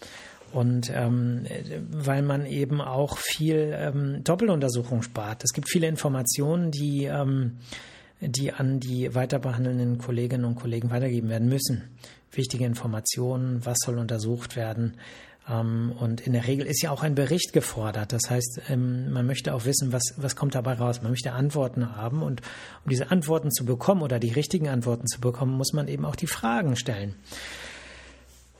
Und 0.53 0.91
ähm, 0.95 1.47
weil 1.91 2.23
man 2.23 2.47
eben 2.47 2.81
auch 2.81 3.19
viel 3.19 3.75
ähm, 3.77 4.23
Doppeluntersuchung 4.23 5.03
spart. 5.03 5.43
Es 5.43 5.53
gibt 5.53 5.69
viele 5.69 5.89
Informationen, 5.89 6.71
die, 6.71 7.05
ähm, 7.05 7.59
die 8.21 8.53
an 8.53 8.79
die 8.79 9.15
weiterbehandelnden 9.15 9.99
Kolleginnen 9.99 10.45
und 10.45 10.55
Kollegen 10.55 10.91
weitergeben 10.91 11.29
werden 11.29 11.49
müssen. 11.49 11.97
Wichtige 12.31 12.67
Informationen, 12.67 13.65
was 13.67 13.79
soll 13.85 13.99
untersucht 13.99 14.55
werden. 14.55 14.97
Ähm, 15.49 15.93
und 15.99 16.21
in 16.21 16.33
der 16.33 16.47
Regel 16.47 16.67
ist 16.67 16.83
ja 16.83 16.91
auch 16.91 17.03
ein 17.03 17.15
Bericht 17.15 17.53
gefordert. 17.53 18.13
Das 18.13 18.31
heißt, 18.31 18.63
ähm, 18.69 19.13
man 19.13 19.27
möchte 19.27 19.55
auch 19.55 19.65
wissen, 19.65 19.93
was, 19.93 20.03
was 20.17 20.37
kommt 20.37 20.55
dabei 20.55 20.75
raus. 20.75 21.03
Man 21.03 21.11
möchte 21.11 21.33
Antworten 21.33 21.97
haben. 21.97 22.23
Und 22.23 22.41
um 22.85 22.91
diese 22.91 23.11
Antworten 23.11 23.51
zu 23.51 23.65
bekommen 23.65 24.03
oder 24.03 24.19
die 24.19 24.33
richtigen 24.33 24.69
Antworten 24.69 25.07
zu 25.07 25.21
bekommen, 25.21 25.57
muss 25.57 25.73
man 25.73 25.89
eben 25.89 26.05
auch 26.05 26.17
die 26.17 26.27
Fragen 26.27 26.77
stellen. 26.77 27.15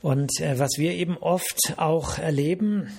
Und 0.01 0.39
äh, 0.39 0.59
was 0.59 0.71
wir 0.77 0.91
eben 0.91 1.17
oft 1.17 1.73
auch 1.77 2.19
erleben, 2.19 2.89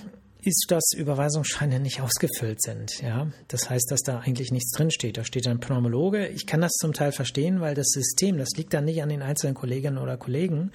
ist, 0.47 0.67
dass 0.69 0.93
Überweisungsscheine 0.95 1.79
nicht 1.79 2.01
ausgefüllt 2.01 2.61
sind. 2.61 3.01
Ja, 3.01 3.27
das 3.47 3.69
heißt, 3.69 3.91
dass 3.91 4.01
da 4.01 4.19
eigentlich 4.19 4.51
nichts 4.51 4.71
drinsteht. 4.71 5.17
Da 5.17 5.23
steht 5.23 5.47
ein 5.47 5.59
Pneumologe. 5.59 6.27
Ich 6.27 6.45
kann 6.45 6.61
das 6.61 6.71
zum 6.73 6.93
Teil 6.93 7.11
verstehen, 7.11 7.59
weil 7.59 7.75
das 7.75 7.87
System, 7.87 8.37
das 8.37 8.49
liegt 8.55 8.73
dann 8.73 8.85
nicht 8.85 9.01
an 9.01 9.09
den 9.09 9.21
einzelnen 9.21 9.55
Kolleginnen 9.55 9.97
oder 9.97 10.17
Kollegen, 10.17 10.71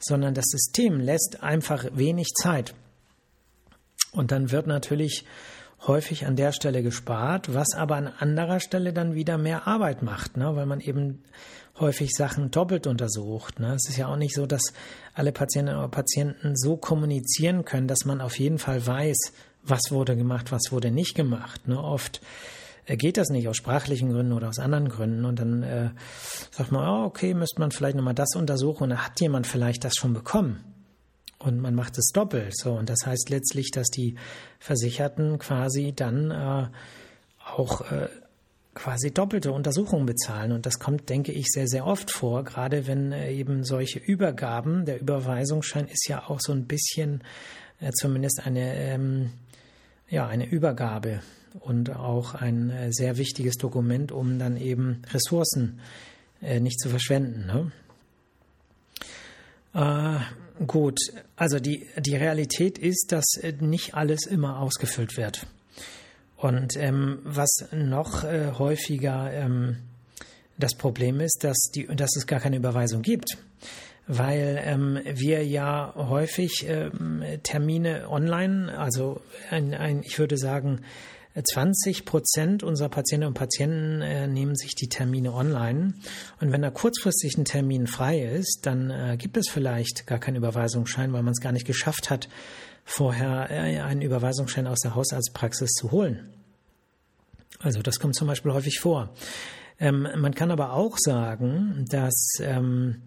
sondern 0.00 0.34
das 0.34 0.46
System 0.46 1.00
lässt 1.00 1.42
einfach 1.42 1.84
wenig 1.92 2.28
Zeit. 2.34 2.74
Und 4.12 4.32
dann 4.32 4.50
wird 4.50 4.66
natürlich 4.66 5.24
häufig 5.86 6.26
an 6.26 6.36
der 6.36 6.52
Stelle 6.52 6.82
gespart, 6.82 7.54
was 7.54 7.74
aber 7.74 7.96
an 7.96 8.08
anderer 8.08 8.60
Stelle 8.60 8.92
dann 8.92 9.14
wieder 9.14 9.38
mehr 9.38 9.66
Arbeit 9.66 10.02
macht, 10.02 10.36
ne? 10.36 10.56
weil 10.56 10.66
man 10.66 10.80
eben 10.80 11.22
häufig 11.78 12.10
Sachen 12.12 12.50
doppelt 12.50 12.86
untersucht. 12.86 13.60
Ne? 13.60 13.74
Es 13.74 13.88
ist 13.88 13.96
ja 13.96 14.08
auch 14.08 14.16
nicht 14.16 14.34
so, 14.34 14.46
dass 14.46 14.72
alle 15.14 15.32
Patientinnen 15.32 15.78
oder 15.78 15.88
Patienten 15.88 16.56
so 16.56 16.76
kommunizieren 16.76 17.64
können, 17.64 17.86
dass 17.86 18.04
man 18.04 18.20
auf 18.20 18.38
jeden 18.38 18.58
Fall 18.58 18.84
weiß, 18.84 19.16
was 19.62 19.90
wurde 19.90 20.16
gemacht, 20.16 20.50
was 20.50 20.72
wurde 20.72 20.90
nicht 20.90 21.14
gemacht. 21.14 21.68
Ne? 21.68 21.80
Oft 21.80 22.20
geht 22.96 23.16
das 23.16 23.28
nicht 23.28 23.48
aus 23.48 23.56
sprachlichen 23.56 24.10
Gründen 24.10 24.32
oder 24.32 24.48
aus 24.48 24.58
anderen 24.58 24.88
Gründen. 24.88 25.24
Und 25.24 25.38
dann 25.38 25.62
äh, 25.62 25.90
sagt 26.50 26.72
man, 26.72 26.88
oh, 26.88 27.04
okay, 27.06 27.34
müsste 27.34 27.60
man 27.60 27.70
vielleicht 27.70 27.96
nochmal 27.96 28.14
das 28.14 28.34
untersuchen 28.34 28.84
und 28.84 28.90
dann 28.90 29.04
hat 29.04 29.20
jemand 29.20 29.46
vielleicht 29.46 29.84
das 29.84 29.94
schon 29.94 30.14
bekommen. 30.14 30.64
Und 31.38 31.60
man 31.60 31.74
macht 31.74 31.98
es 31.98 32.10
doppelt. 32.12 32.56
So, 32.56 32.72
und 32.72 32.88
das 32.88 32.98
heißt 33.04 33.30
letztlich, 33.30 33.70
dass 33.70 33.88
die 33.88 34.16
Versicherten 34.58 35.38
quasi 35.38 35.92
dann 35.94 36.30
äh, 36.30 36.66
auch 37.54 37.82
äh, 37.92 38.08
quasi 38.74 39.12
doppelte 39.12 39.52
Untersuchungen 39.52 40.06
bezahlen. 40.06 40.52
Und 40.52 40.64
das 40.64 40.78
kommt, 40.78 41.08
denke 41.08 41.32
ich, 41.32 41.46
sehr, 41.48 41.68
sehr 41.68 41.86
oft 41.86 42.10
vor, 42.10 42.44
gerade 42.44 42.86
wenn 42.86 43.12
äh, 43.12 43.32
eben 43.32 43.64
solche 43.64 43.98
Übergaben, 43.98 44.84
der 44.84 45.00
Überweisungsschein 45.00 45.86
ist 45.88 46.08
ja 46.08 46.28
auch 46.28 46.40
so 46.40 46.52
ein 46.52 46.66
bisschen 46.66 47.22
äh, 47.80 47.92
zumindest 47.92 48.46
eine, 48.46 48.74
ähm, 48.76 49.30
ja, 50.08 50.26
eine 50.26 50.46
Übergabe 50.46 51.20
und 51.60 51.94
auch 51.94 52.34
ein 52.34 52.70
äh, 52.70 52.92
sehr 52.92 53.16
wichtiges 53.18 53.56
Dokument, 53.56 54.12
um 54.12 54.38
dann 54.38 54.56
eben 54.56 55.02
Ressourcen 55.12 55.80
äh, 56.42 56.60
nicht 56.60 56.80
zu 56.80 56.88
verschwenden. 56.88 57.46
Ne? 57.46 57.72
Äh, 59.74 60.64
gut, 60.64 60.98
also 61.36 61.60
die, 61.60 61.86
die 61.98 62.16
Realität 62.16 62.78
ist, 62.78 63.12
dass 63.12 63.36
äh, 63.42 63.52
nicht 63.60 63.94
alles 63.94 64.26
immer 64.26 64.60
ausgefüllt 64.60 65.16
wird. 65.16 65.46
Und 66.36 66.76
ähm, 66.76 67.18
was 67.24 67.66
noch 67.72 68.22
äh, 68.24 68.52
häufiger 68.58 69.32
ähm, 69.32 69.78
das 70.56 70.74
Problem 70.74 71.20
ist, 71.20 71.42
dass, 71.42 71.56
die, 71.74 71.86
dass 71.86 72.16
es 72.16 72.26
gar 72.26 72.40
keine 72.40 72.56
Überweisung 72.56 73.02
gibt. 73.02 73.38
Weil 74.06 74.60
ähm, 74.64 75.00
wir 75.04 75.44
ja 75.44 75.92
häufig 75.94 76.64
ähm, 76.66 77.22
Termine 77.42 78.08
online, 78.08 78.76
also 78.78 79.20
ein, 79.50 79.74
ein, 79.74 80.02
ich 80.02 80.18
würde 80.18 80.38
sagen, 80.38 80.80
20 81.42 82.04
Prozent 82.04 82.62
unserer 82.62 82.88
Patientinnen 82.88 83.28
und 83.28 83.34
Patienten 83.34 84.00
äh, 84.02 84.26
nehmen 84.26 84.56
sich 84.56 84.74
die 84.74 84.88
Termine 84.88 85.32
online. 85.32 85.94
Und 86.40 86.52
wenn 86.52 86.62
da 86.62 86.70
kurzfristig 86.70 87.36
ein 87.38 87.44
Termin 87.44 87.86
frei 87.86 88.20
ist, 88.20 88.60
dann 88.62 88.90
äh, 88.90 89.16
gibt 89.16 89.36
es 89.36 89.48
vielleicht 89.48 90.06
gar 90.06 90.18
keinen 90.18 90.36
Überweisungsschein, 90.36 91.12
weil 91.12 91.22
man 91.22 91.32
es 91.32 91.40
gar 91.40 91.52
nicht 91.52 91.66
geschafft 91.66 92.10
hat, 92.10 92.28
vorher 92.84 93.50
äh, 93.50 93.80
einen 93.80 94.02
Überweisungsschein 94.02 94.66
aus 94.66 94.80
der 94.80 94.94
Hausarztpraxis 94.94 95.70
zu 95.72 95.90
holen. 95.90 96.32
Also 97.60 97.82
das 97.82 97.98
kommt 97.98 98.14
zum 98.14 98.28
Beispiel 98.28 98.52
häufig 98.52 98.78
vor. 98.78 99.14
Ähm, 99.80 100.08
man 100.16 100.34
kann 100.34 100.50
aber 100.50 100.72
auch 100.72 100.96
sagen, 100.98 101.84
dass 101.88 102.38
ähm, 102.40 103.02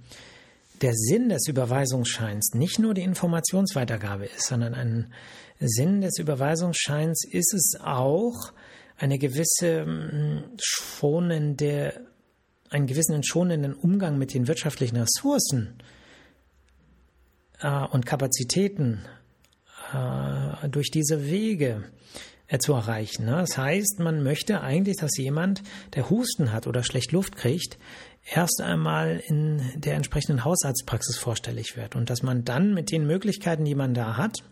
der 0.81 0.93
Sinn 0.93 1.29
des 1.29 1.47
Überweisungsscheins 1.47 2.53
nicht 2.53 2.79
nur 2.79 2.93
die 2.93 3.03
Informationsweitergabe 3.03 4.25
ist, 4.25 4.47
sondern 4.47 4.73
ein 4.73 5.13
Sinn 5.62 6.01
des 6.01 6.18
Überweisungsscheins 6.18 7.24
ist 7.30 7.53
es 7.53 7.80
auch, 7.82 8.51
eine 8.98 9.18
gewisse 9.18 9.84
hm, 9.84 10.44
schonende, 10.62 12.06
einen 12.70 12.88
gewissen 12.88 13.24
schonenden 13.24 13.74
Umgang 13.74 14.18
mit 14.18 14.34
den 14.34 14.48
wirtschaftlichen 14.48 14.98
Ressourcen 14.98 15.74
äh, 17.62 17.86
und 17.88 18.06
Kapazitäten 18.06 19.01
äh, 19.94 20.70
durch 20.70 20.91
diese 20.91 21.25
Wege 21.25 21.84
äh, 22.48 22.60
zu 22.60 22.74
erreichen. 22.74 23.25
Ne? 23.25 23.38
Das 23.38 23.58
heißt, 23.58 24.00
man 24.00 24.22
möchte 24.22 24.62
eigentlich, 24.62 24.98
dass 24.98 25.18
jemand, 25.18 25.63
der 25.96 26.10
Husten 26.10 26.51
hat 26.51 26.68
oder 26.68 26.84
schlecht 26.84 27.12
Luft 27.12 27.36
kriegt, 27.38 27.80
erst 28.24 28.62
einmal 28.62 29.22
in 29.25 29.63
der 29.75 29.96
entsprechenden 29.96 30.46
Hausarztpraxis 30.46 31.18
vorstellig 31.18 31.75
wird 31.75 31.96
und 31.96 32.12
dass 32.12 32.22
man 32.22 32.46
dann 32.46 32.75
mit 32.75 32.91
den 32.91 33.08
Möglichkeiten, 33.08 33.65
die 33.65 33.74
man 33.74 33.96
da 33.96 34.18
hat, 34.18 34.44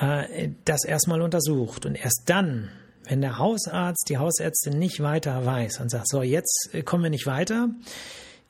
äh, 0.00 0.50
das 0.64 0.84
erstmal 0.84 1.20
untersucht 1.20 1.86
und 1.86 1.94
erst 1.94 2.22
dann, 2.26 2.70
wenn 3.04 3.20
der 3.20 3.38
Hausarzt, 3.38 4.08
die 4.08 4.18
Hausärztin 4.18 4.78
nicht 4.78 5.00
weiter 5.00 5.44
weiß 5.44 5.80
und 5.80 5.90
sagt, 5.90 6.08
so, 6.08 6.22
jetzt 6.22 6.70
äh, 6.72 6.82
kommen 6.82 7.02
wir 7.02 7.10
nicht 7.10 7.26
weiter, 7.26 7.68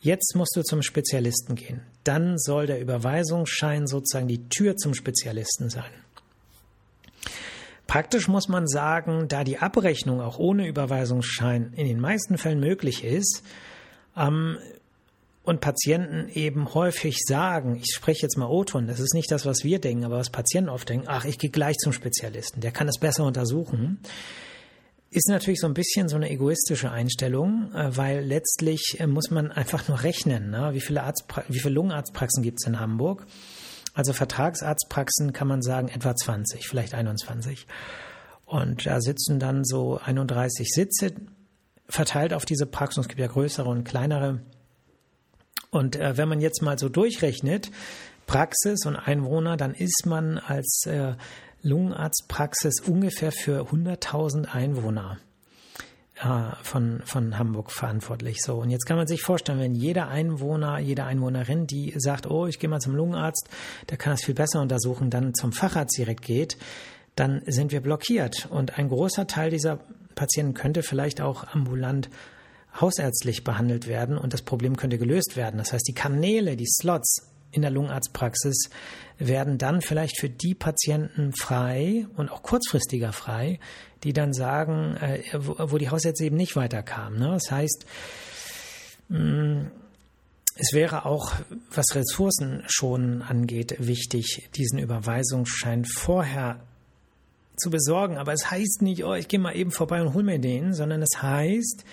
jetzt 0.00 0.35
musst 0.37 0.57
du 0.57 0.62
zum 0.62 0.83
Spezialisten 0.83 1.57
gehen. 1.57 1.83
Dann 2.04 2.38
soll 2.38 2.66
der 2.66 2.80
Überweisungsschein 2.80 3.87
sozusagen 3.87 4.28
die 4.28 4.49
Tür 4.49 4.76
zum 4.76 4.95
Spezialisten 4.95 5.71
sein. 5.71 5.90
Praktisch 7.87 8.28
muss 8.28 8.49
man 8.49 8.69
sagen, 8.69 9.26
da 9.26 9.42
die 9.42 9.59
Abrechnung 9.59 10.21
auch 10.21 10.38
ohne 10.38 10.69
Überweisungsschein 10.69 11.73
in 11.75 11.88
den 11.88 11.99
meisten 11.99 12.38
Fällen 12.38 12.61
möglich 12.61 13.02
ist, 13.02 13.42
ähm, 14.16 14.59
und 15.42 15.61
Patienten 15.61 16.28
eben 16.28 16.75
häufig 16.75 17.18
sagen, 17.26 17.76
ich 17.76 17.94
spreche 17.94 18.23
jetzt 18.23 18.37
mal 18.37 18.47
O-Ton, 18.47 18.87
das 18.87 19.00
ist 19.00 19.14
nicht 19.14 19.30
das, 19.30 19.47
was 19.47 19.64
wir 19.64 19.80
denken, 19.80 20.04
aber 20.04 20.18
was 20.18 20.30
Patienten 20.30 20.68
oft 20.70 20.88
denken, 20.88 21.06
ach, 21.09 21.25
ich 21.25 21.38
gehe 21.38 21.50
gleich 21.50 21.76
zum 21.78 21.92
Spezialisten, 21.92 22.61
der 22.61 22.73
kann 22.73 22.88
es 22.88 22.99
besser 22.99 23.25
untersuchen, 23.25 24.00
ist 25.11 25.28
natürlich 25.28 25.61
so 25.61 25.66
ein 25.66 25.75
bisschen 25.75 26.09
so 26.09 26.16
eine 26.16 26.30
egoistische 26.30 26.90
Einstellung, 26.90 27.73
äh, 27.75 27.97
weil 27.97 28.20
letztlich 28.20 28.97
äh, 29.00 29.06
muss 29.06 29.30
man 29.30 29.50
einfach 29.50 29.88
nur 29.88 30.02
rechnen, 30.02 30.50
ne? 30.50 30.70
wie 30.73 30.80
viele, 30.80 31.02
Arztpra 31.02 31.42
wie 31.49 31.59
viele 31.59 31.75
Lungenarztpraxen 31.75 32.42
gibt 32.42 32.59
es 32.61 32.66
in 32.66 32.78
Hamburg. 32.78 33.26
Also 33.92 34.12
Vertragsarztpraxen 34.12 35.32
kann 35.32 35.49
man 35.49 35.62
sagen 35.62 35.88
etwa 35.88 36.14
20, 36.14 36.68
vielleicht 36.68 36.94
21. 36.94 37.66
Und 38.44 38.87
da 38.87 39.00
sitzen 39.00 39.40
dann 39.40 39.64
so 39.64 39.99
31 39.99 40.68
Sitze 40.73 41.12
verteilt 41.88 42.32
auf 42.32 42.44
diese 42.44 42.66
Praxen. 42.66 43.00
Es 43.00 43.09
gibt 43.09 43.20
ja 43.20 43.26
größere 43.26 43.68
und 43.68 43.82
kleinere. 43.82 44.40
Und 45.70 45.96
äh, 45.96 46.16
wenn 46.16 46.28
man 46.28 46.40
jetzt 46.40 46.62
mal 46.62 46.78
so 46.78 46.88
durchrechnet, 46.88 47.70
Praxis 48.26 48.86
und 48.86 48.96
Einwohner, 48.96 49.56
dann 49.56 49.74
ist 49.74 50.04
man 50.06 50.38
als 50.38 50.84
äh, 50.86 51.14
Lungenarztpraxis 51.62 52.80
ungefähr 52.80 53.32
für 53.32 53.70
100.000 53.70 54.46
Einwohner 54.46 55.18
äh, 56.16 56.54
von, 56.62 57.02
von 57.04 57.38
Hamburg 57.38 57.70
verantwortlich. 57.70 58.38
So, 58.40 58.56
und 58.56 58.70
jetzt 58.70 58.86
kann 58.86 58.96
man 58.96 59.06
sich 59.06 59.22
vorstellen, 59.22 59.58
wenn 59.58 59.74
jeder 59.74 60.08
Einwohner, 60.08 60.78
jede 60.78 61.04
Einwohnerin, 61.04 61.66
die 61.66 61.94
sagt, 61.96 62.28
oh, 62.28 62.46
ich 62.46 62.58
gehe 62.58 62.70
mal 62.70 62.80
zum 62.80 62.94
Lungenarzt, 62.94 63.48
der 63.88 63.96
kann 63.96 64.12
das 64.12 64.24
viel 64.24 64.34
besser 64.34 64.60
untersuchen, 64.60 65.10
dann 65.10 65.34
zum 65.34 65.52
Facharzt 65.52 65.96
direkt 65.96 66.22
geht, 66.22 66.56
dann 67.16 67.42
sind 67.46 67.72
wir 67.72 67.80
blockiert. 67.80 68.46
Und 68.50 68.78
ein 68.78 68.88
großer 68.88 69.26
Teil 69.26 69.50
dieser 69.50 69.80
Patienten 70.14 70.54
könnte 70.54 70.82
vielleicht 70.82 71.20
auch 71.20 71.44
ambulant 71.54 72.08
hausärztlich 72.78 73.44
behandelt 73.44 73.86
werden 73.86 74.16
und 74.16 74.32
das 74.32 74.42
Problem 74.42 74.76
könnte 74.76 74.98
gelöst 74.98 75.36
werden. 75.36 75.58
Das 75.58 75.72
heißt, 75.72 75.86
die 75.88 75.94
Kanäle, 75.94 76.56
die 76.56 76.68
Slots 76.68 77.26
in 77.52 77.62
der 77.62 77.70
Lungenarztpraxis 77.70 78.70
werden 79.18 79.58
dann 79.58 79.80
vielleicht 79.80 80.18
für 80.18 80.30
die 80.30 80.54
Patienten 80.54 81.32
frei 81.32 82.06
und 82.16 82.30
auch 82.30 82.42
kurzfristiger 82.42 83.12
frei, 83.12 83.58
die 84.04 84.12
dann 84.12 84.32
sagen, 84.32 84.96
äh, 84.96 85.22
wo, 85.34 85.78
die 85.78 85.90
Hausärzte 85.90 86.24
eben 86.24 86.36
nicht 86.36 86.56
weiterkamen. 86.56 87.18
Ne? 87.18 87.30
Das 87.32 87.50
heißt, 87.50 87.86
mm, 89.08 89.62
es 90.56 90.72
wäre 90.72 91.06
auch, 91.06 91.32
was 91.70 91.94
Ressourcen 91.94 92.62
schon 92.66 93.22
angeht, 93.22 93.76
wichtig, 93.78 94.48
diesen 94.54 94.78
Überweisungsschein 94.78 95.84
vorher 95.84 96.60
zu 97.56 97.70
besorgen. 97.70 98.18
Aber 98.18 98.32
es 98.32 98.50
heißt 98.50 98.82
nicht, 98.82 99.04
oh, 99.04 99.14
ich 99.14 99.28
gehe 99.28 99.38
mal 99.38 99.56
eben 99.56 99.70
vorbei 99.70 100.02
und 100.02 100.14
hol 100.14 100.22
mir 100.22 100.38
den, 100.38 100.74
sondern 100.74 101.02
es 101.02 101.22
heißt, 101.22 101.84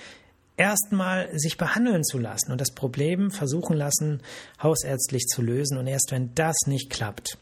erstmal 0.58 1.30
sich 1.38 1.58
behandeln 1.58 2.04
zu 2.04 2.18
lassen 2.18 2.52
und 2.52 2.60
das 2.60 2.72
Problem 2.72 3.32
versuchen 3.32 3.78
lassen, 3.78 4.22
hausärztlich 4.62 5.26
zu 5.28 5.42
lösen. 5.42 5.78
Und 5.78 5.88
erst 5.88 6.12
wenn 6.12 6.34
das 6.36 6.56
nicht 6.66 6.90
klappt, 6.90 7.38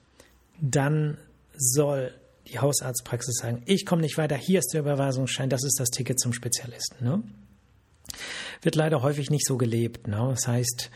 dann 0.61 1.17
soll 1.57 2.13
die 2.47 2.59
Hausarztpraxis 2.59 3.39
sagen, 3.41 3.63
ich 3.65 3.85
komme 3.85 4.01
nicht 4.01 4.17
weiter, 4.17 4.35
hier 4.35 4.59
ist 4.59 4.73
der 4.73 4.81
Überweisungsschein, 4.81 5.49
das 5.49 5.63
ist 5.63 5.79
das 5.79 5.89
Ticket 5.89 6.19
zum 6.19 6.33
Spezialisten. 6.33 7.03
Ne? 7.03 7.23
Wird 8.61 8.75
leider 8.75 9.01
häufig 9.01 9.31
nicht 9.31 9.47
so 9.47 9.57
gelebt. 9.57 10.07
Ne? 10.07 10.27
Das 10.29 10.47
heißt, 10.47 10.91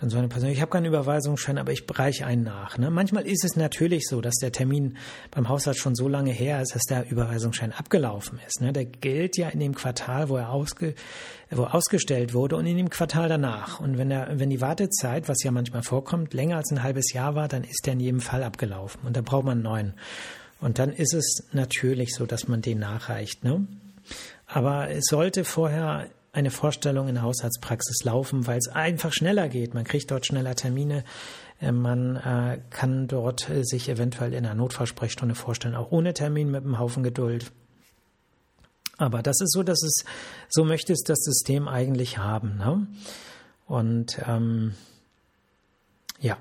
dann 0.00 0.10
so 0.10 0.18
eine 0.18 0.28
Person, 0.28 0.50
ich 0.50 0.60
habe 0.60 0.70
keinen 0.70 0.86
Überweisungsschein, 0.86 1.58
aber 1.58 1.72
ich 1.72 1.84
reiche 1.92 2.24
einen 2.24 2.44
nach. 2.44 2.78
Ne? 2.78 2.88
Manchmal 2.88 3.26
ist 3.26 3.44
es 3.44 3.56
natürlich 3.56 4.06
so, 4.06 4.20
dass 4.20 4.36
der 4.36 4.52
Termin 4.52 4.96
beim 5.32 5.48
Hausarzt 5.48 5.80
schon 5.80 5.96
so 5.96 6.06
lange 6.06 6.30
her 6.30 6.62
ist, 6.62 6.76
dass 6.76 6.84
der 6.84 7.10
Überweisungsschein 7.10 7.72
abgelaufen 7.72 8.38
ist. 8.46 8.60
Ne? 8.60 8.72
Der 8.72 8.84
gilt 8.84 9.36
ja 9.36 9.48
in 9.48 9.58
dem 9.58 9.74
Quartal, 9.74 10.28
wo 10.28 10.36
er 10.36 10.50
ausge, 10.50 10.94
wo 11.50 11.64
ausgestellt 11.64 12.32
wurde 12.32 12.54
und 12.56 12.66
in 12.66 12.76
dem 12.76 12.90
Quartal 12.90 13.28
danach. 13.28 13.80
Und 13.80 13.98
wenn, 13.98 14.12
er, 14.12 14.38
wenn 14.38 14.50
die 14.50 14.60
Wartezeit, 14.60 15.28
was 15.28 15.42
ja 15.42 15.50
manchmal 15.50 15.82
vorkommt, 15.82 16.32
länger 16.32 16.58
als 16.58 16.70
ein 16.70 16.84
halbes 16.84 17.12
Jahr 17.12 17.34
war, 17.34 17.48
dann 17.48 17.64
ist 17.64 17.84
der 17.84 17.94
in 17.94 18.00
jedem 18.00 18.20
Fall 18.20 18.44
abgelaufen 18.44 19.00
und 19.04 19.16
da 19.16 19.20
braucht 19.20 19.46
man 19.46 19.54
einen 19.54 19.62
neuen. 19.62 19.94
Und 20.60 20.78
dann 20.78 20.92
ist 20.92 21.14
es 21.14 21.44
natürlich 21.52 22.14
so, 22.14 22.24
dass 22.24 22.46
man 22.46 22.62
den 22.62 22.78
nachreicht. 22.78 23.42
Ne? 23.42 23.66
Aber 24.46 24.90
es 24.90 25.06
sollte 25.06 25.44
vorher 25.44 26.06
eine 26.32 26.50
Vorstellung 26.50 27.08
in 27.08 27.14
der 27.14 27.24
Haushaltspraxis 27.24 28.04
laufen, 28.04 28.46
weil 28.46 28.58
es 28.58 28.68
einfach 28.68 29.12
schneller 29.12 29.48
geht. 29.48 29.74
Man 29.74 29.84
kriegt 29.84 30.10
dort 30.10 30.26
schneller 30.26 30.54
Termine. 30.54 31.04
Äh, 31.60 31.72
man 31.72 32.16
äh, 32.16 32.60
kann 32.70 33.08
dort 33.08 33.48
äh, 33.48 33.64
sich 33.64 33.88
eventuell 33.88 34.34
in 34.34 34.44
einer 34.44 34.54
Notfallsprechstunde 34.54 35.34
vorstellen, 35.34 35.74
auch 35.74 35.90
ohne 35.90 36.14
Termin 36.14 36.50
mit 36.50 36.64
einem 36.64 36.78
Haufen 36.78 37.02
Geduld. 37.02 37.50
Aber 38.98 39.22
das 39.22 39.40
ist 39.40 39.52
so, 39.52 39.62
dass 39.62 39.82
es, 39.82 40.04
so 40.48 40.64
möchte 40.64 40.92
es 40.92 41.02
das 41.02 41.20
System 41.20 41.68
eigentlich 41.68 42.18
haben. 42.18 42.56
Ne? 42.56 42.86
Und 43.66 44.20
ähm, 44.26 44.74
ja, 46.20 46.36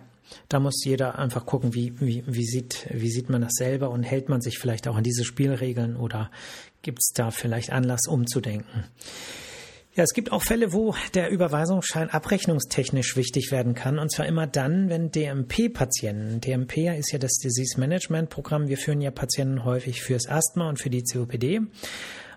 da 0.50 0.60
muss 0.60 0.84
jeder 0.84 1.20
einfach 1.20 1.46
gucken, 1.46 1.74
wie, 1.75 2.00
wie, 2.00 2.24
wie, 2.25 2.46
sieht, 2.46 2.88
wie 2.91 3.10
sieht 3.10 3.29
man 3.29 3.41
das 3.41 3.53
selber 3.53 3.91
und 3.91 4.03
hält 4.03 4.27
man 4.27 4.41
sich 4.41 4.58
vielleicht 4.58 4.88
auch 4.88 4.96
an 4.96 5.03
diese 5.03 5.24
Spielregeln 5.24 5.96
oder 5.96 6.32
gibt 6.82 7.00
es 7.00 7.12
da 7.13 7.32
vielleicht 7.32 7.72
Anlass 7.72 8.08
umzudenken. 8.08 8.86
Ja, 9.98 10.04
es 10.04 10.13
gibt 10.13 10.32
auch 10.32 10.44
Fälle, 10.44 10.74
wo 10.74 10.94
der 11.16 11.32
Überweisungsschein 11.32 12.12
abrechnungstechnisch 12.12 13.18
wichtig 13.18 13.51
werden 13.51 13.74
kann. 13.74 13.98
Und 13.98 14.12
zwar 14.12 14.27
immer 14.27 14.46
dann, 14.46 14.89
wenn 14.89 15.10
DMP-Patienten, 15.10 16.39
DMP 16.39 16.96
ist 17.00 17.12
ja 17.12 17.18
das 17.18 17.39
Disease 17.39 17.80
Management 17.80 18.30
Programm, 18.30 18.68
wir 18.68 18.77
führen 18.77 19.01
ja 19.01 19.10
Patienten 19.10 19.66
häufig 19.66 20.04
fürs 20.04 20.30
Asthma 20.30 20.70
und 20.70 20.80
für 20.80 20.92
die 20.92 21.01
COPD. 21.01 21.62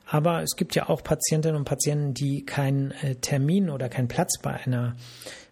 Aber 0.07 0.43
es 0.43 0.57
gibt 0.57 0.75
ja 0.75 0.89
auch 0.89 1.05
Patientinnen 1.05 1.55
und 1.59 1.67
Patienten, 1.67 2.15
die 2.15 2.47
keinen 2.47 2.93
äh, 2.93 3.17
Termin 3.17 3.69
oder 3.69 3.91
keinen 3.91 4.09
Platz 4.09 4.39
bei 4.41 4.55
einer 4.55 4.97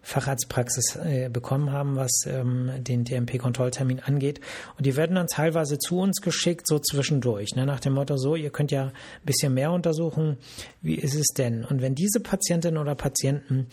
Facharztpraxis 0.03 0.97
äh, 0.97 1.29
bekommen 1.31 1.73
haben, 1.73 1.97
was 1.97 2.25
ähm, 2.27 2.71
den 2.79 3.05
DMP-Kontrolltermin 3.05 4.01
angeht. 4.01 4.41
Und 4.77 4.87
die 4.87 4.97
werden 4.97 5.17
dann 5.17 5.27
teilweise 5.27 5.79
zu 5.79 5.99
uns 5.99 6.21
geschickt, 6.21 6.67
so 6.67 6.79
zwischendurch, 6.79 7.55
ne, 7.57 7.67
nach 7.67 7.81
dem 7.81 7.95
Motto, 7.95 8.17
so, 8.17 8.35
ihr 8.35 8.51
könnt 8.51 8.71
ja 8.71 8.87
ein 8.87 8.93
bisschen 9.25 9.55
mehr 9.55 9.73
untersuchen, 9.73 10.39
wie 10.83 10.95
ist 10.95 11.15
es 11.15 11.29
denn? 11.37 11.65
Und 11.65 11.83
wenn 11.83 11.95
diese 11.95 12.21
Patientinnen 12.21 12.81
oder 12.81 12.95
Patienten 12.95 13.67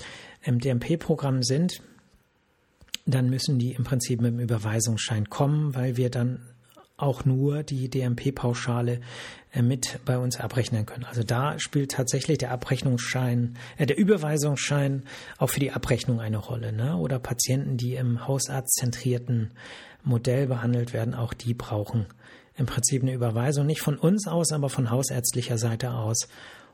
im 0.43 0.59
DMP-Programm 0.59 1.43
sind, 1.43 1.81
dann 3.05 3.29
müssen 3.29 3.59
die 3.59 3.73
im 3.73 3.83
Prinzip 3.83 4.19
mit 4.21 4.33
dem 4.33 4.39
Überweisungsschein 4.39 5.29
kommen, 5.29 5.75
weil 5.75 5.95
wir 5.95 6.09
dann 6.09 6.39
auch 6.97 7.25
nur 7.25 7.63
die 7.63 7.89
DMP-Pauschale 7.89 9.01
äh, 9.51 9.61
mit 9.61 9.99
bei 10.05 10.17
uns 10.17 10.39
abrechnen 10.39 10.85
können. 10.85 11.03
Also 11.03 11.23
da 11.23 11.59
spielt 11.59 11.91
tatsächlich 11.91 12.37
der 12.37 12.51
Abrechnungsschein, 12.51 13.57
äh, 13.77 13.85
der 13.85 13.97
Überweisungsschein 13.97 15.03
auch 15.37 15.49
für 15.49 15.59
die 15.59 15.71
Abrechnung 15.71 16.21
eine 16.21 16.37
Rolle. 16.37 16.71
Ne? 16.71 16.95
Oder 16.95 17.19
Patienten, 17.19 17.77
die 17.77 17.95
im 17.95 18.27
hausarztzentrierten 18.27 19.51
Modell 20.03 20.47
behandelt 20.47 20.93
werden, 20.93 21.15
auch 21.15 21.33
die 21.33 21.53
brauchen 21.53 22.05
im 22.57 22.65
Prinzip 22.65 23.01
eine 23.01 23.13
Überweisung, 23.13 23.65
nicht 23.65 23.81
von 23.81 23.97
uns 23.97 24.27
aus, 24.27 24.51
aber 24.51 24.69
von 24.69 24.89
hausärztlicher 24.89 25.57
Seite 25.57 25.91
aus, 25.91 26.29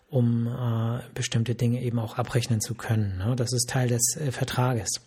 um 0.09 0.47
äh, 0.47 0.99
bestimmte 1.15 1.55
Dinge 1.55 1.81
eben 1.81 1.97
auch 1.97 2.17
abrechnen 2.17 2.61
zu 2.61 2.75
können. 2.75 3.17
Ne? 3.17 3.35
Das 3.35 3.51
ist 3.53 3.69
Teil 3.69 3.87
des 3.87 4.15
äh, 4.17 4.31
Vertrages. 4.31 5.01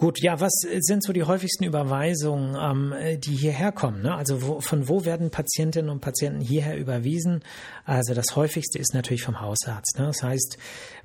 Gut, 0.00 0.22
ja, 0.22 0.38
was 0.38 0.52
sind 0.78 1.02
so 1.02 1.12
die 1.12 1.24
häufigsten 1.24 1.64
Überweisungen, 1.64 2.56
ähm, 2.56 2.94
die 3.18 3.34
hierher 3.34 3.72
kommen? 3.72 4.02
Ne? 4.02 4.14
Also 4.14 4.46
wo, 4.46 4.60
von 4.60 4.88
wo 4.88 5.04
werden 5.04 5.30
Patientinnen 5.30 5.90
und 5.90 5.98
Patienten 5.98 6.40
hierher 6.40 6.76
überwiesen? 6.76 7.42
Also 7.84 8.14
das 8.14 8.36
häufigste 8.36 8.78
ist 8.78 8.94
natürlich 8.94 9.24
vom 9.24 9.40
Hausarzt. 9.40 9.98
Ne? 9.98 10.06
Das 10.06 10.22
heißt, 10.22 10.56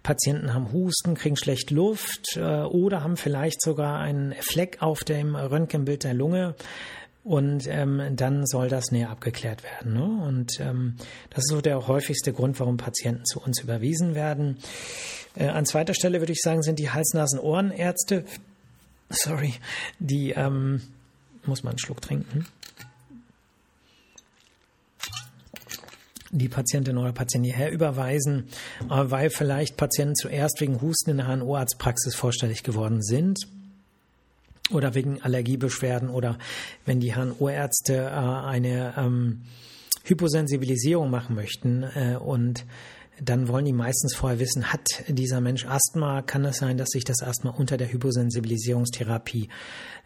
Patienten 0.03 0.53
haben 0.53 0.71
Husten, 0.71 1.15
kriegen 1.15 1.36
schlecht 1.36 1.71
Luft 1.71 2.38
äh, 2.38 2.41
oder 2.41 3.03
haben 3.03 3.17
vielleicht 3.17 3.63
sogar 3.63 3.97
einen 3.97 4.36
Fleck 4.41 4.77
auf 4.82 5.03
dem 5.03 5.36
Röntgenbild 5.36 6.03
der 6.03 6.13
Lunge. 6.13 6.53
Und 7.23 7.65
ähm, 7.67 7.99
dann 8.15 8.45
soll 8.45 8.69
das 8.69 8.91
näher 8.91 9.10
abgeklärt 9.10 9.63
werden. 9.63 9.93
Ne? 9.93 10.23
Und 10.23 10.60
ähm, 10.60 10.97
das 11.32 11.45
ist 11.45 11.49
so 11.49 11.62
der 11.62 11.88
häufigste 11.88 12.32
Grund, 12.32 12.60
warum 12.60 12.77
Patienten 12.77 13.25
zu 13.25 13.39
uns 13.39 13.60
überwiesen 13.60 14.13
werden. 14.13 14.60
Äh, 15.36 15.47
an 15.47 15.65
zweiter 15.65 15.95
Stelle 15.95 16.21
würde 16.21 16.34
ich 16.34 16.41
sagen, 16.41 16.62
sind 16.62 16.77
die 16.77 16.91
Hals-Nasen-Ohrenärzte 16.91 18.25
sorry, 19.13 19.54
die, 19.99 20.32
ähm, 20.32 20.82
muss 21.45 21.63
man 21.63 21.71
einen 21.71 21.80
Schluck 21.80 22.02
trinken. 22.02 22.45
die 26.36 26.49
Patientin 26.49 26.97
oder 26.97 27.13
Patienten 27.13 27.45
hierher 27.45 27.71
überweisen, 27.71 28.47
äh, 28.89 29.04
weil 29.06 29.30
vielleicht 29.30 29.78
Patienten 29.78 30.15
zuerst 30.15 30.60
wegen 30.62 30.82
Husten 30.82 31.12
in 31.12 31.17
der 31.17 31.28
HNO-Arztpraxis 31.28 32.15
vorstellig 32.15 32.63
geworden 32.63 33.04
sind 33.04 33.38
oder 34.71 34.95
wegen 34.95 35.21
Allergiebeschwerden 35.21 36.10
oder 36.10 36.38
wenn 36.86 36.99
die 36.99 37.13
HNO-Ärzte 37.13 37.93
äh, 37.95 38.10
eine 38.10 38.95
ähm, 38.97 39.43
Hyposensibilisierung 40.06 41.10
machen 41.10 41.36
möchten 41.36 41.84
äh, 41.84 42.17
und 42.19 42.65
dann 43.23 43.47
wollen 43.47 43.65
die 43.65 43.73
meistens 43.73 44.15
vorher 44.15 44.39
wissen, 44.39 44.71
hat 44.71 44.88
dieser 45.07 45.41
Mensch 45.41 45.65
Asthma? 45.65 46.21
Kann 46.21 46.45
es 46.45 46.57
sein, 46.57 46.77
dass 46.77 46.89
sich 46.89 47.03
das 47.03 47.21
Asthma 47.21 47.51
unter 47.51 47.77
der 47.77 47.91
Hyposensibilisierungstherapie 47.91 49.49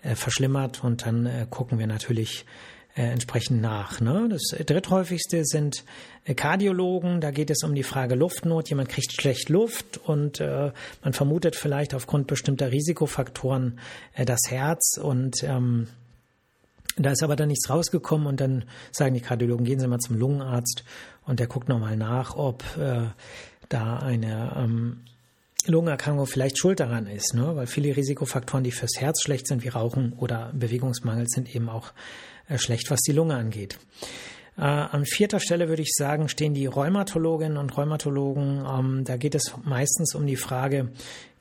äh, 0.03 0.15
verschlimmert? 0.15 0.83
Und 0.83 1.05
dann 1.05 1.25
äh, 1.25 1.47
gucken 1.49 1.79
wir 1.79 1.87
natürlich 1.87 2.45
äh, 2.95 3.03
entsprechend 3.03 3.61
nach. 3.61 4.01
Ne? 4.01 4.27
Das 4.29 4.41
dritthäufigste 4.65 5.45
sind 5.45 5.85
äh, 6.25 6.33
Kardiologen. 6.33 7.21
Da 7.21 7.31
geht 7.31 7.49
es 7.49 7.63
um 7.63 7.75
die 7.75 7.83
Frage 7.83 8.15
Luftnot. 8.15 8.69
Jemand 8.69 8.89
kriegt 8.89 9.13
schlecht 9.13 9.49
Luft 9.49 9.97
und 9.97 10.39
äh, 10.39 10.71
man 11.03 11.13
vermutet 11.13 11.55
vielleicht 11.55 11.93
aufgrund 11.93 12.27
bestimmter 12.27 12.71
Risikofaktoren 12.71 13.79
äh, 14.13 14.25
das 14.25 14.41
Herz 14.49 14.99
und 15.01 15.43
ähm, 15.43 15.87
da 16.97 17.11
ist 17.11 17.23
aber 17.23 17.35
dann 17.35 17.49
nichts 17.49 17.69
rausgekommen 17.69 18.27
und 18.27 18.41
dann 18.41 18.65
sagen 18.91 19.13
die 19.13 19.21
Kardiologen, 19.21 19.65
gehen 19.65 19.79
Sie 19.79 19.87
mal 19.87 19.99
zum 19.99 20.17
Lungenarzt 20.17 20.83
und 21.25 21.39
der 21.39 21.47
guckt 21.47 21.69
nochmal 21.69 21.95
nach, 21.95 22.35
ob 22.35 22.63
äh, 22.77 23.07
da 23.69 23.97
eine 23.99 24.53
ähm, 24.57 25.01
Lungenerkrankung 25.65 26.25
vielleicht 26.27 26.57
schuld 26.57 26.79
daran 26.79 27.07
ist, 27.07 27.33
ne? 27.33 27.55
weil 27.55 27.67
viele 27.67 27.95
Risikofaktoren, 27.95 28.63
die 28.63 28.71
fürs 28.71 28.99
Herz 28.99 29.21
schlecht 29.21 29.47
sind, 29.47 29.63
wie 29.63 29.69
Rauchen 29.69 30.13
oder 30.13 30.51
Bewegungsmangel, 30.53 31.25
sind 31.27 31.53
eben 31.53 31.69
auch 31.69 31.91
äh, 32.47 32.57
schlecht, 32.57 32.89
was 32.89 33.01
die 33.01 33.11
Lunge 33.11 33.35
angeht. 33.35 33.77
Äh, 34.57 34.61
an 34.61 35.05
vierter 35.05 35.39
Stelle 35.39 35.69
würde 35.69 35.81
ich 35.81 35.93
sagen, 35.93 36.29
stehen 36.29 36.53
die 36.53 36.65
Rheumatologinnen 36.65 37.57
und 37.57 37.77
Rheumatologen. 37.77 38.65
Ähm, 38.65 39.03
da 39.03 39.17
geht 39.17 39.35
es 39.35 39.53
meistens 39.65 40.15
um 40.15 40.25
die 40.25 40.35
Frage, 40.35 40.89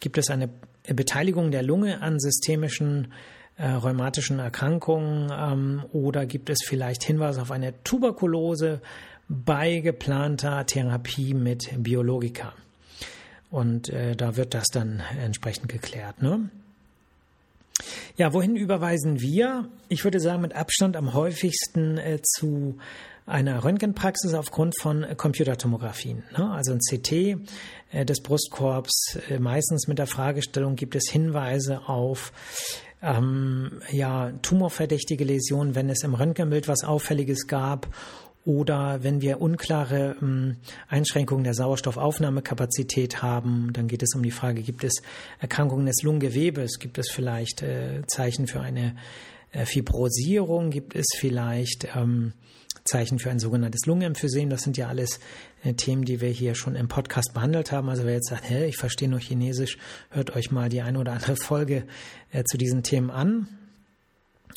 gibt 0.00 0.18
es 0.18 0.28
eine 0.28 0.50
Beteiligung 0.86 1.50
der 1.50 1.62
Lunge 1.62 2.02
an 2.02 2.20
systemischen 2.20 3.12
äh, 3.58 3.68
rheumatischen 3.68 4.38
Erkrankungen 4.38 5.32
ähm, 5.32 5.84
oder 5.92 6.26
gibt 6.26 6.50
es 6.50 6.58
vielleicht 6.64 7.02
Hinweise 7.04 7.42
auf 7.42 7.50
eine 7.50 7.72
Tuberkulose 7.84 8.80
bei 9.28 9.80
geplanter 9.80 10.66
Therapie 10.66 11.34
mit 11.34 11.70
Biologika? 11.82 12.52
Und 13.50 13.88
äh, 13.88 14.16
da 14.16 14.36
wird 14.36 14.54
das 14.54 14.66
dann 14.72 15.02
entsprechend 15.22 15.68
geklärt. 15.68 16.20
Ne? 16.20 16.50
Ja, 18.16 18.32
wohin 18.32 18.56
überweisen 18.56 19.20
wir? 19.20 19.68
Ich 19.88 20.04
würde 20.04 20.20
sagen, 20.20 20.42
mit 20.42 20.54
Abstand 20.54 20.96
am 20.96 21.14
häufigsten 21.14 21.98
äh, 21.98 22.18
zu 22.22 22.78
einer 23.26 23.64
Röntgenpraxis 23.64 24.34
aufgrund 24.34 24.74
von 24.80 25.04
Computertomographien. 25.16 26.22
Ne? 26.36 26.50
Also 26.50 26.72
ein 26.72 26.78
CT 26.78 27.12
äh, 27.92 28.04
des 28.04 28.22
Brustkorbs, 28.22 29.18
äh, 29.28 29.38
meistens 29.38 29.88
mit 29.88 29.98
der 29.98 30.06
Fragestellung, 30.06 30.76
gibt 30.76 30.94
es 30.94 31.10
Hinweise 31.10 31.88
auf 31.88 32.32
ähm, 33.02 33.80
ja, 33.90 34.32
tumorverdächtige 34.42 35.24
Läsionen, 35.24 35.74
wenn 35.74 35.90
es 35.90 36.02
im 36.02 36.14
Röntgenbild 36.14 36.66
was 36.68 36.84
Auffälliges 36.84 37.46
gab 37.46 37.88
Oder 38.46 39.02
wenn 39.02 39.20
wir 39.20 39.40
unklare 39.40 40.14
ähm, 40.22 40.58
Einschränkungen 40.86 41.42
der 41.42 41.54
Sauerstoffaufnahmekapazität 41.54 43.20
haben, 43.20 43.72
dann 43.72 43.88
geht 43.88 44.04
es 44.04 44.14
um 44.14 44.22
die 44.22 44.30
Frage, 44.30 44.62
gibt 44.62 44.84
es 44.84 45.02
Erkrankungen 45.40 45.86
des 45.86 46.02
Lungengewebes? 46.02 46.78
Gibt 46.78 46.96
es 46.98 47.10
vielleicht 47.10 47.62
äh, 47.62 48.02
Zeichen 48.06 48.46
für 48.46 48.60
eine 48.60 48.94
äh, 49.50 49.66
Fibrosierung? 49.66 50.70
Gibt 50.70 50.94
es 50.94 51.06
vielleicht 51.18 51.88
ähm, 51.96 52.34
Zeichen 52.84 53.18
für 53.18 53.30
ein 53.30 53.40
sogenanntes 53.40 53.84
Lungenemphysem? 53.86 54.48
Das 54.48 54.62
sind 54.62 54.76
ja 54.76 54.86
alles 54.86 55.18
Themen, 55.74 56.04
die 56.04 56.20
wir 56.20 56.28
hier 56.28 56.54
schon 56.54 56.76
im 56.76 56.88
Podcast 56.88 57.34
behandelt 57.34 57.72
haben. 57.72 57.88
Also 57.88 58.04
wer 58.04 58.14
jetzt 58.14 58.28
sagt, 58.28 58.48
hä, 58.48 58.66
ich 58.66 58.76
verstehe 58.76 59.08
nur 59.08 59.20
Chinesisch, 59.20 59.78
hört 60.10 60.36
euch 60.36 60.50
mal 60.50 60.68
die 60.68 60.82
eine 60.82 60.98
oder 60.98 61.12
andere 61.12 61.36
Folge 61.42 61.86
äh, 62.30 62.44
zu 62.44 62.58
diesen 62.58 62.82
Themen 62.82 63.10
an. 63.10 63.48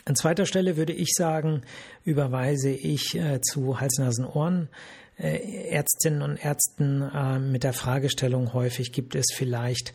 An 0.05 0.15
zweiter 0.15 0.45
Stelle 0.45 0.77
würde 0.77 0.93
ich 0.93 1.11
sagen, 1.15 1.61
überweise 2.03 2.71
ich 2.71 3.15
äh, 3.15 3.41
zu 3.41 3.79
Hals-Nasen-Ohren. 3.79 4.69
Äh, 5.17 5.69
Ärztinnen 5.69 6.21
und 6.21 6.37
Ärzten 6.37 7.01
äh, 7.01 7.39
mit 7.39 7.63
der 7.63 7.73
Fragestellung 7.73 8.53
häufig 8.53 8.91
gibt 8.91 9.15
es 9.15 9.25
vielleicht 9.35 9.93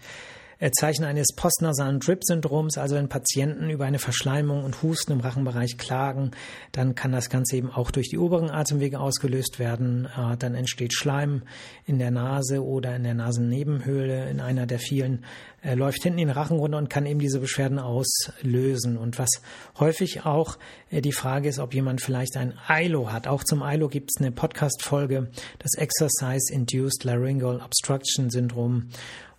Zeichen 0.72 1.04
eines 1.04 1.28
postnasalen 1.34 2.00
Drip-Syndroms, 2.00 2.78
also 2.78 2.96
wenn 2.96 3.08
Patienten 3.08 3.70
über 3.70 3.84
eine 3.84 3.98
Verschleimung 3.98 4.64
und 4.64 4.82
Husten 4.82 5.12
im 5.12 5.20
Rachenbereich 5.20 5.78
klagen, 5.78 6.30
dann 6.72 6.94
kann 6.94 7.12
das 7.12 7.30
Ganze 7.30 7.56
eben 7.56 7.70
auch 7.70 7.90
durch 7.90 8.08
die 8.08 8.18
oberen 8.18 8.50
Atemwege 8.50 9.00
ausgelöst 9.00 9.58
werden. 9.58 10.06
Äh, 10.06 10.36
dann 10.36 10.54
entsteht 10.54 10.94
Schleim 10.94 11.42
in 11.86 11.98
der 11.98 12.10
Nase 12.10 12.64
oder 12.64 12.96
in 12.96 13.04
der 13.04 13.14
Nasennebenhöhle, 13.14 14.28
in 14.30 14.40
einer 14.40 14.66
der 14.66 14.78
vielen, 14.78 15.24
läuft 15.72 16.02
hinten 16.02 16.18
in 16.18 16.28
den 16.28 16.36
Rachen 16.36 16.58
runter 16.58 16.78
und 16.78 16.90
kann 16.90 17.06
eben 17.06 17.20
diese 17.20 17.40
Beschwerden 17.40 17.78
auslösen. 17.78 18.98
Und 18.98 19.18
was 19.18 19.30
häufig 19.78 20.26
auch 20.26 20.58
äh, 20.90 21.00
die 21.00 21.12
Frage 21.12 21.48
ist, 21.48 21.58
ob 21.58 21.74
jemand 21.74 22.00
vielleicht 22.00 22.36
ein 22.36 22.54
ILO 22.68 23.12
hat. 23.12 23.26
Auch 23.26 23.44
zum 23.44 23.62
ILO 23.62 23.88
gibt 23.88 24.10
es 24.14 24.20
eine 24.20 24.32
Podcast-Folge, 24.32 25.30
das 25.58 25.74
Exercise-Induced 25.76 27.04
Laryngeal 27.04 27.60
Obstruction 27.60 28.30
Syndrom. 28.30 28.90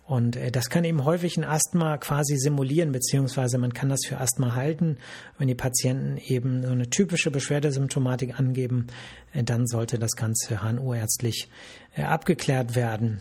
Und 0.06 0.36
äh, 0.36 0.52
das 0.52 0.70
kann 0.70 0.84
eben 0.84 1.04
häufig 1.04 1.36
ein 1.36 1.44
Asthma 1.44 1.98
quasi 1.98 2.36
simulieren, 2.36 2.92
beziehungsweise 2.92 3.58
man 3.58 3.74
kann 3.74 3.88
das 3.88 4.00
für 4.06 4.18
Asthma 4.18 4.54
halten. 4.54 4.98
Wenn 5.36 5.48
die 5.48 5.54
Patienten 5.54 6.16
eben 6.18 6.62
so 6.62 6.70
eine 6.70 6.88
typische 6.88 7.30
Beschwerdesymptomatik 7.30 8.38
angeben, 8.38 8.86
äh, 9.32 9.42
dann 9.42 9.66
sollte 9.66 9.98
das 9.98 10.12
Ganze 10.12 10.62
HNO-ärztlich 10.62 11.48
äh, 11.96 12.02
abgeklärt 12.02 12.76
werden. 12.76 13.20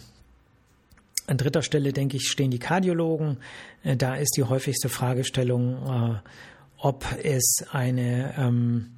An 1.27 1.37
dritter 1.37 1.63
Stelle, 1.63 1.91
denke 1.91 2.17
ich, 2.17 2.27
stehen 2.27 2.51
die 2.51 2.59
Kardiologen. 2.59 3.37
Da 3.83 4.13
ist 4.13 4.37
die 4.37 4.43
häufigste 4.43 4.89
Fragestellung, 4.89 6.21
ob 6.77 7.03
es 7.23 7.65
eine, 7.71 8.35
ähm, 8.37 8.91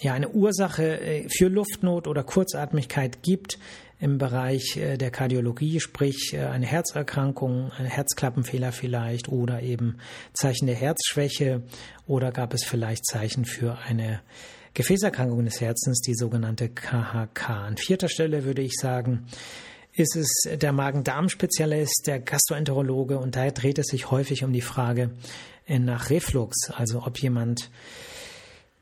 ja, 0.00 0.14
eine 0.14 0.30
Ursache 0.30 1.26
für 1.28 1.48
Luftnot 1.48 2.06
oder 2.06 2.24
Kurzatmigkeit 2.24 3.22
gibt 3.22 3.58
im 3.98 4.18
Bereich 4.18 4.76
äh, 4.76 4.96
der 4.96 5.10
Kardiologie, 5.10 5.80
sprich 5.80 6.32
äh, 6.34 6.44
eine 6.44 6.66
Herzerkrankung, 6.66 7.70
ein 7.78 7.86
Herzklappenfehler 7.86 8.72
vielleicht 8.72 9.28
oder 9.28 9.62
eben 9.62 9.98
Zeichen 10.34 10.66
der 10.66 10.76
Herzschwäche 10.76 11.62
oder 12.06 12.32
gab 12.32 12.52
es 12.54 12.64
vielleicht 12.64 13.06
Zeichen 13.06 13.44
für 13.44 13.78
eine 13.78 14.20
Gefäßerkrankung 14.74 15.44
des 15.44 15.60
Herzens, 15.60 16.00
die 16.00 16.14
sogenannte 16.14 16.68
KHK. 16.68 17.48
An 17.48 17.76
vierter 17.78 18.08
Stelle 18.08 18.44
würde 18.44 18.60
ich 18.60 18.74
sagen, 18.74 19.26
ist 19.94 20.14
es 20.14 20.28
der 20.58 20.72
Magen-Darm-Spezialist, 20.72 22.02
der 22.06 22.20
Gastroenterologe 22.20 23.18
und 23.18 23.34
da 23.34 23.50
dreht 23.50 23.78
es 23.78 23.86
sich 23.86 24.10
häufig 24.10 24.44
um 24.44 24.52
die 24.52 24.60
Frage 24.60 25.10
äh, 25.66 25.78
nach 25.78 26.10
Reflux, 26.10 26.70
also 26.70 27.02
ob 27.06 27.18
jemand 27.18 27.70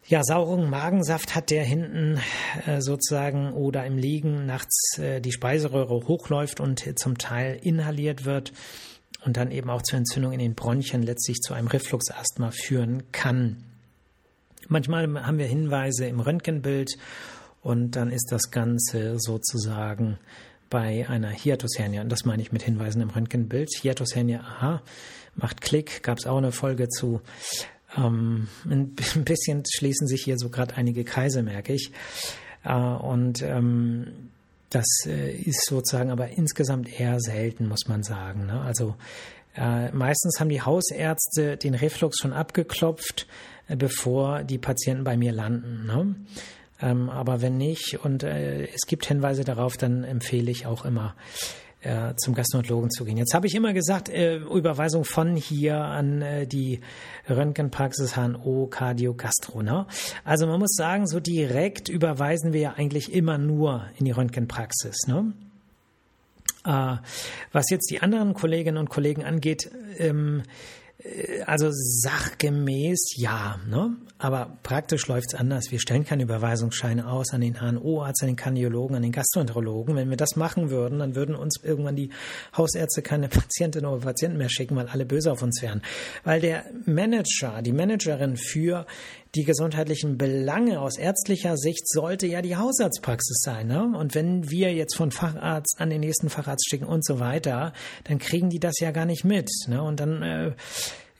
ja, 0.07 0.23
sauren 0.23 0.69
Magensaft 0.69 1.35
hat, 1.35 1.51
der 1.51 1.65
hinten 1.65 2.21
äh, 2.67 2.81
sozusagen 2.81 3.53
oder 3.53 3.87
im 3.87 3.97
Liegen 3.97 4.47
nachts 4.47 4.99
äh, 4.99 5.21
die 5.21 5.33
Speiseröhre 5.33 6.07
hochläuft 6.07 6.61
und 6.61 6.87
äh, 6.87 6.95
zum 6.95 7.17
Teil 7.17 7.59
inhaliert 7.63 8.25
wird 8.25 8.53
und 9.25 9.37
dann 9.37 9.51
eben 9.51 9.71
auch 9.71 9.83
zur 9.83 9.99
Entzündung 9.99 10.33
in 10.33 10.39
den 10.39 10.55
Bronchien 10.55 11.03
letztlich 11.03 11.39
zu 11.39 11.55
einem 11.55 11.69
Refluxasthma 11.69 12.51
führen 12.51 13.05
kann. 13.13 13.65
Manchmal 14.69 15.27
haben 15.27 15.39
wir 15.39 15.47
Hinweise 15.47 16.07
im 16.07 16.21
Röntgenbild 16.21 16.97
und 17.63 17.93
dann 17.93 18.11
ist 18.11 18.31
das 18.31 18.51
Ganze 18.51 19.19
sozusagen 19.19 20.19
bei 20.69 21.09
einer 21.09 21.31
Hiatushernie, 21.31 22.01
und 22.01 22.11
das 22.11 22.25
meine 22.25 22.43
ich 22.43 22.53
mit 22.53 22.63
Hinweisen 22.63 23.01
im 23.01 23.11
Röntgenbild. 23.11 23.71
Hiatushernie, 23.81 24.37
aha, 24.37 24.83
macht 25.35 25.61
Klick, 25.61 26.03
gab 26.03 26.19
es 26.19 26.27
auch 26.27 26.39
eine 26.39 26.53
Folge 26.53 26.89
zu. 26.89 27.21
Ähm, 27.97 28.49
ein 28.65 28.95
bisschen 29.25 29.63
schließen 29.67 30.07
sich 30.07 30.23
hier 30.25 30.39
so 30.39 30.49
gerade 30.49 30.77
einige 30.77 31.05
Kreise, 31.05 31.43
merke 31.43 31.73
ich. 31.73 31.93
Äh, 32.65 32.75
und 32.75 33.43
ähm, 33.43 34.31
das 34.71 34.87
äh, 35.07 35.33
ist 35.33 35.67
sozusagen 35.67 36.11
aber 36.11 36.31
insgesamt 36.31 37.01
eher 37.01 37.21
selten, 37.21 37.69
muss 37.69 37.87
man 37.87 38.03
sagen. 38.03 38.47
Ne? 38.47 38.61
Also 38.61 38.97
äh, 39.57 39.91
meistens 39.93 40.41
haben 40.41 40.49
die 40.49 40.63
Hausärzte 40.63 41.57
den 41.57 41.75
Reflux 41.75 42.19
schon 42.21 42.33
abgeklopft, 42.33 43.27
äh, 43.69 43.77
bevor 43.77 44.43
die 44.43 44.59
Patienten 44.59 45.05
bei 45.05 45.17
mir 45.17 45.33
landen. 45.33 45.87
Ne? 45.87 46.15
Ähm, 46.83 47.09
aber 47.09 47.41
wenn 47.41 47.57
nicht 47.57 48.01
und 48.03 48.25
äh, 48.25 48.65
es 48.65 48.87
gibt 48.87 49.07
Hinweise 49.07 49.45
darauf, 49.45 49.77
dann 49.77 50.03
empfehle 50.03 50.51
ich 50.51 50.67
auch 50.67 50.85
immer 50.85 51.15
äh, 51.85 52.15
zum 52.17 52.35
Gastroenterologen 52.35 52.91
zu 52.91 53.05
gehen. 53.05 53.17
Jetzt 53.17 53.35
habe 53.35 53.47
ich 53.47 53.55
immer 53.55 53.73
gesagt, 53.73 54.09
äh, 54.09 54.37
Überweisung 54.37 55.05
von 55.05 55.37
hier 55.37 55.77
an 55.77 56.23
äh, 56.23 56.47
die 56.47 56.81
Röntgenpraxis 57.29 58.17
HNO 58.17 58.67
Cardio 58.71 59.15
Gastro. 59.15 59.63
Ne? 59.63 59.87
Also 60.25 60.47
man 60.47 60.59
muss 60.59 60.75
sagen, 60.75 61.07
so 61.07 61.21
direkt 61.21 61.89
überweisen 61.89 62.53
wir 62.53 62.61
ja 62.61 62.73
eigentlich 62.77 63.13
immer 63.13 63.39
nur 63.39 63.87
in 63.99 64.07
die 64.07 64.11
Röntgenpraxis. 64.11 65.07
Ne? 65.07 65.33
Äh, 66.65 66.97
was 67.53 67.71
jetzt 67.71 67.91
die 67.91 68.01
anderen 68.01 68.35
Kolleginnen 68.35 68.79
und 68.79 68.89
Kollegen 68.89 69.25
angeht, 69.25 69.71
ähm, 69.99 70.43
äh, 70.43 70.45
also 71.45 71.69
sachgemäß 71.71 73.17
ja, 73.17 73.59
ne? 73.69 73.97
aber 74.19 74.57
praktisch 74.63 75.07
läuft 75.09 75.33
es 75.33 75.35
anders. 75.35 75.71
Wir 75.71 75.79
stellen 75.79 76.05
keine 76.05 76.23
Überweisungsscheine 76.23 77.07
aus 77.11 77.33
an 77.33 77.41
den 77.43 77.61
HNO-Arzt, 77.61 78.23
an 78.23 78.29
den 78.29 78.37
Kardiologen, 78.37 78.97
an 78.97 79.03
den 79.03 79.13
Gastroenterologen. 79.13 79.97
Wenn 79.97 80.09
wir 80.09 80.17
das 80.17 80.37
machen 80.37 80.71
würden, 80.71 81.01
dann 81.01 81.15
würden 81.15 81.35
uns 81.35 81.61
irgendwann 81.63 81.97
die 81.97 82.11
Hausärzte 82.57 83.03
keine 83.03 83.29
Patientinnen 83.29 83.91
oder 83.91 84.03
Patienten 84.03 84.39
mehr 84.39 84.49
schicken, 84.49 84.77
weil 84.77 84.89
alle 84.89 85.05
böse 85.05 85.31
auf 85.31 85.43
uns 85.43 85.61
wären. 85.63 85.83
Weil 86.23 86.41
der 86.41 86.65
Manager, 86.87 87.61
die 87.61 87.73
Managerin 87.73 88.37
für 88.37 88.87
die 89.35 89.45
gesundheitlichen 89.45 90.17
Belange 90.17 90.81
aus 90.81 90.97
ärztlicher 90.97 91.57
Sicht 91.57 91.89
sollte 91.89 92.27
ja 92.27 92.43
die 92.43 92.57
Hausarztpraxis 92.57 93.41
sein. 93.41 93.67
Ne? 93.67 93.93
Und 93.97 94.15
wenn 94.15 94.51
wir 94.51 94.73
jetzt 94.73 94.97
von 94.97 95.11
Facharzt 95.11 95.77
an 95.79 95.91
den 95.91 96.01
nächsten 96.01 96.31
Facharzt 96.31 96.69
schicken 96.69 96.87
und 96.87 97.05
so 97.05 97.19
weiter, 97.21 97.73
dann 98.05 98.19
kriegen 98.19 98.51
die 98.51 98.61
das 98.61 98.79
ja 98.81 98.91
gar 98.91 99.07
nicht 99.07 99.25
mit. 99.25 99.51
Ne? 99.69 99.83
Und 99.83 100.01
dann 100.01 100.23
äh, 100.23 100.53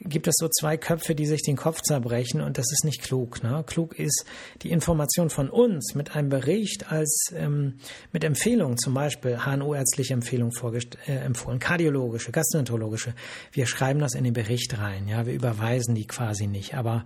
gibt 0.01 0.27
es 0.27 0.35
so 0.39 0.49
zwei 0.49 0.77
Köpfe, 0.77 1.15
die 1.15 1.27
sich 1.27 1.43
den 1.43 1.57
Kopf 1.57 1.81
zerbrechen 1.81 2.41
und 2.41 2.59
das 2.59 2.71
ist 2.71 2.85
nicht 2.85 3.03
klug. 3.03 3.43
Ne? 3.43 3.65
Klug 3.67 3.99
ist 3.99 4.25
die 4.63 4.71
Information 4.71 5.31
von 5.31 5.49
uns 5.49 5.95
mit 5.95 6.15
einem 6.15 6.29
Bericht 6.29 6.93
als 6.93 7.33
ähm, 7.35 7.79
mit 8.13 8.23
Empfehlungen, 8.23 8.79
zum 8.79 8.95
Beispiel 8.95 9.39
HNO-ärztliche 9.45 10.15
Empfehlung 10.15 10.53
äh, 11.07 11.13
empfohlen, 11.13 11.59
kardiologische, 11.59 12.33
gastroenterologische. 12.33 13.15
Wir 13.53 13.67
schreiben 13.67 14.01
das 14.01 14.15
in 14.15 14.25
den 14.25 14.35
Bericht 14.35 14.79
rein. 14.79 15.09
Ja, 15.09 15.27
wir 15.27 15.33
überweisen 15.33 15.95
die 15.95 16.07
quasi 16.07 16.47
nicht. 16.47 16.75
Aber 16.75 17.05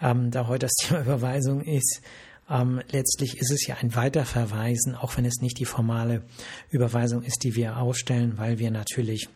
ähm, 0.00 0.30
da 0.30 0.46
heute 0.46 0.66
das 0.66 0.72
Thema 0.80 1.02
Überweisung 1.02 1.62
ist, 1.62 2.02
ähm, 2.48 2.80
letztlich 2.90 3.38
ist 3.38 3.52
es 3.52 3.66
ja 3.66 3.76
ein 3.80 3.94
Weiterverweisen, 3.94 4.96
auch 4.96 5.16
wenn 5.16 5.24
es 5.24 5.40
nicht 5.40 5.58
die 5.58 5.64
formale 5.64 6.22
Überweisung 6.70 7.22
ist, 7.22 7.44
die 7.44 7.54
wir 7.54 7.76
ausstellen, 7.76 8.34
weil 8.36 8.58
wir 8.58 8.70
natürlich 8.70 9.28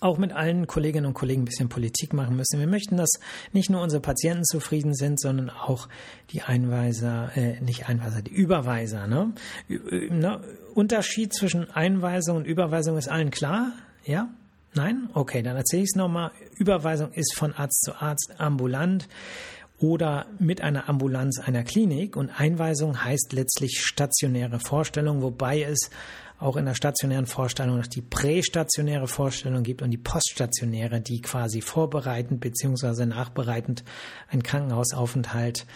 auch 0.00 0.18
mit 0.18 0.32
allen 0.32 0.66
Kolleginnen 0.66 1.06
und 1.06 1.14
Kollegen 1.14 1.42
ein 1.42 1.46
bisschen 1.46 1.68
Politik 1.68 2.12
machen 2.12 2.36
müssen. 2.36 2.60
Wir 2.60 2.66
möchten, 2.66 2.96
dass 2.96 3.10
nicht 3.52 3.70
nur 3.70 3.82
unsere 3.82 4.02
Patienten 4.02 4.44
zufrieden 4.44 4.94
sind, 4.94 5.18
sondern 5.18 5.48
auch 5.50 5.88
die 6.30 6.42
Einweiser, 6.42 7.30
äh, 7.34 7.60
nicht 7.60 7.88
Einweiser, 7.88 8.20
die 8.22 8.32
Überweiser. 8.32 9.06
Ne? 9.06 9.32
ne? 9.68 10.40
Unterschied 10.74 11.32
zwischen 11.32 11.70
Einweisung 11.70 12.36
und 12.36 12.46
Überweisung 12.46 12.98
ist 12.98 13.08
allen 13.08 13.30
klar, 13.30 13.72
ja? 14.04 14.28
Nein? 14.76 15.08
Okay, 15.14 15.42
dann 15.42 15.56
erzähle 15.56 15.82
ich 15.82 15.90
es 15.92 15.96
nochmal. 15.96 16.32
Überweisung 16.58 17.10
ist 17.12 17.34
von 17.34 17.54
Arzt 17.54 17.82
zu 17.82 17.94
Arzt 17.94 18.34
ambulant 18.38 19.08
oder 19.78 20.26
mit 20.38 20.60
einer 20.60 20.88
Ambulanz 20.88 21.38
einer 21.38 21.64
Klinik 21.64 22.16
und 22.16 22.28
Einweisung 22.28 23.02
heißt 23.02 23.32
letztlich 23.32 23.80
stationäre 23.82 24.60
Vorstellung, 24.60 25.22
wobei 25.22 25.62
es 25.62 25.90
auch 26.38 26.56
in 26.56 26.66
der 26.66 26.74
stationären 26.74 27.24
Vorstellung 27.24 27.78
noch 27.78 27.86
die 27.86 28.02
prästationäre 28.02 29.08
Vorstellung 29.08 29.62
gibt 29.62 29.80
und 29.80 29.90
die 29.90 29.96
poststationäre, 29.96 31.00
die 31.00 31.22
quasi 31.22 31.62
vorbereitend 31.62 32.40
beziehungsweise 32.40 33.06
nachbereitend 33.06 33.84
einen 34.28 34.42
Krankenhausaufenthalt 34.42 35.66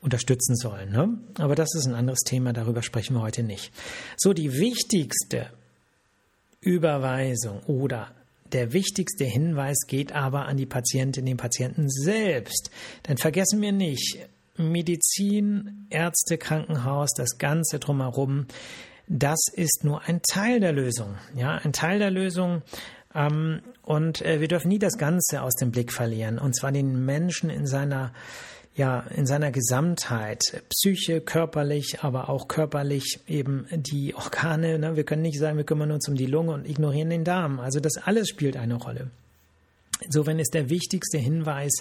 unterstützen 0.00 0.56
sollen. 0.56 0.90
Ne? 0.90 1.18
Aber 1.38 1.54
das 1.54 1.72
ist 1.76 1.86
ein 1.86 1.94
anderes 1.94 2.20
Thema, 2.20 2.52
darüber 2.52 2.82
sprechen 2.82 3.14
wir 3.14 3.22
heute 3.22 3.44
nicht. 3.44 3.72
So, 4.16 4.32
die 4.32 4.52
wichtigste 4.54 5.50
Überweisung 6.60 7.60
oder 7.66 8.08
der 8.52 8.72
wichtigste 8.72 9.24
Hinweis 9.24 9.86
geht 9.86 10.12
aber 10.12 10.46
an 10.46 10.56
die 10.56 10.66
Patientin, 10.66 11.26
den 11.26 11.36
Patienten 11.36 11.88
selbst. 11.88 12.70
Denn 13.08 13.16
vergessen 13.16 13.60
wir 13.60 13.72
nicht, 13.72 14.18
Medizin, 14.56 15.86
Ärzte, 15.90 16.38
Krankenhaus, 16.38 17.10
das 17.16 17.38
Ganze 17.38 17.78
drumherum, 17.78 18.46
das 19.08 19.40
ist 19.52 19.82
nur 19.82 20.02
ein 20.06 20.20
Teil 20.22 20.60
der 20.60 20.72
Lösung. 20.72 21.16
Ja, 21.34 21.56
ein 21.56 21.72
Teil 21.72 21.98
der 21.98 22.10
Lösung. 22.10 22.62
Ähm, 23.14 23.60
und 23.82 24.22
äh, 24.22 24.40
wir 24.40 24.48
dürfen 24.48 24.68
nie 24.68 24.78
das 24.78 24.98
Ganze 24.98 25.42
aus 25.42 25.54
dem 25.56 25.72
Blick 25.72 25.92
verlieren. 25.92 26.38
Und 26.38 26.54
zwar 26.54 26.70
den 26.70 27.04
Menschen 27.04 27.50
in 27.50 27.66
seiner 27.66 28.12
ja, 28.76 29.00
in 29.14 29.26
seiner 29.26 29.50
Gesamtheit, 29.50 30.40
Psyche, 30.68 31.20
körperlich, 31.20 31.98
aber 32.02 32.28
auch 32.28 32.48
körperlich 32.48 33.20
eben 33.26 33.66
die 33.72 34.14
Organe. 34.14 34.78
Ne? 34.78 34.96
Wir 34.96 35.04
können 35.04 35.22
nicht 35.22 35.38
sagen, 35.38 35.56
wir 35.56 35.64
kümmern 35.64 35.90
uns 35.90 36.08
um 36.08 36.14
die 36.14 36.26
Lunge 36.26 36.52
und 36.52 36.68
ignorieren 36.68 37.10
den 37.10 37.24
Darm. 37.24 37.58
Also 37.60 37.80
das 37.80 37.96
alles 37.96 38.28
spielt 38.28 38.56
eine 38.56 38.74
Rolle. 38.74 39.10
Insofern 40.02 40.38
ist 40.38 40.54
der 40.54 40.70
wichtigste 40.70 41.18
Hinweis 41.18 41.72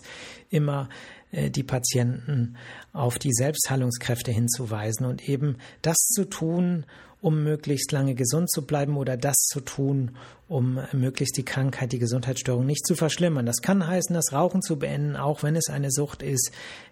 immer, 0.50 0.90
äh, 1.32 1.50
die 1.50 1.64
Patienten 1.64 2.58
auf 2.92 3.20
die 3.20 3.34
Selbstheilungskräfte 3.34 4.32
hinzuweisen 4.32 5.06
und 5.06 5.28
eben 5.30 5.58
das 5.82 5.98
zu 5.98 6.26
tun, 6.26 6.86
um 7.22 7.44
möglichst 7.44 7.92
lange 7.92 8.16
gesund 8.16 8.50
zu 8.50 8.66
bleiben 8.66 8.98
oder 8.98 9.18
das 9.18 9.36
zu 9.36 9.60
tun, 9.60 10.12
um 10.48 10.80
möglichst 10.94 11.38
die 11.38 11.44
Krankheit, 11.44 11.92
die 11.92 12.00
Gesundheitsstörung 12.00 12.66
nicht 12.66 12.86
zu 12.86 12.96
verschlimmern. 12.96 13.46
Das 13.46 13.62
kann 13.62 13.86
heißen, 13.86 14.14
das 14.14 14.32
Rauchen 14.32 14.62
zu 14.62 14.80
beenden, 14.80 15.16
auch 15.16 15.44
wenn 15.44 15.56
es 15.56 15.70
eine 15.70 15.92
Sucht 15.92 16.24
ist, 16.24 16.52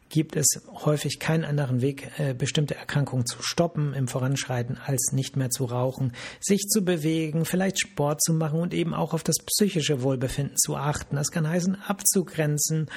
gibt 0.10 0.36
es 0.36 0.62
häufig 0.86 1.20
keinen 1.20 1.44
anderen 1.44 1.82
Weg, 1.82 2.12
äh, 2.18 2.34
bestimmte 2.34 2.76
Erkrankungen 2.76 3.26
zu 3.26 3.42
stoppen 3.42 3.94
im 3.94 4.08
Voranschreiten, 4.08 4.78
als 4.78 5.12
nicht 5.12 5.36
mehr 5.36 5.50
zu 5.50 5.66
rauchen, 5.66 6.14
sich 6.40 6.68
zu 6.68 6.84
bewegen, 6.84 7.46
vielleicht 7.46 7.80
Sport 7.80 8.22
zu 8.22 8.34
machen 8.34 8.60
und 8.60 8.74
eben 8.74 8.94
auch 8.94 9.14
auf 9.14 9.24
das 9.24 9.38
psychische 9.46 10.02
Wohlbefinden 10.02 10.58
zu 10.58 10.76
achten. 10.78 11.16
Das 11.16 11.32
kann 11.32 11.48
heißen, 11.48 11.78
abzugrenzen. 11.88 12.90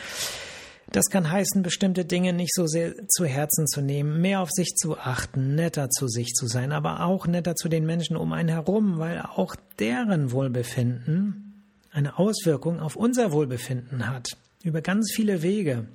Das 0.93 1.07
kann 1.07 1.31
heißen, 1.31 1.63
bestimmte 1.63 2.05
Dinge 2.05 2.33
nicht 2.33 2.53
so 2.53 2.67
sehr 2.67 2.95
zu 3.09 3.25
Herzen 3.25 3.67
zu 3.69 3.81
nehmen, 3.81 4.21
mehr 4.21 4.41
auf 4.41 4.51
sich 4.51 4.75
zu 4.75 4.99
achten, 4.99 5.55
netter 5.55 5.89
zu 5.89 6.09
sich 6.09 6.35
zu 6.35 6.47
sein, 6.47 6.73
aber 6.73 7.05
auch 7.05 7.27
netter 7.27 7.55
zu 7.55 7.69
den 7.69 7.87
Menschen 7.87 8.17
um 8.17 8.33
einen 8.33 8.49
herum, 8.49 8.99
weil 8.99 9.21
auch 9.21 9.55
deren 9.79 10.33
Wohlbefinden 10.33 11.65
eine 11.93 12.19
Auswirkung 12.19 12.81
auf 12.81 12.97
unser 12.97 13.31
Wohlbefinden 13.31 14.09
hat, 14.09 14.37
über 14.65 14.81
ganz 14.81 15.13
viele 15.15 15.43
Wege. 15.43 15.87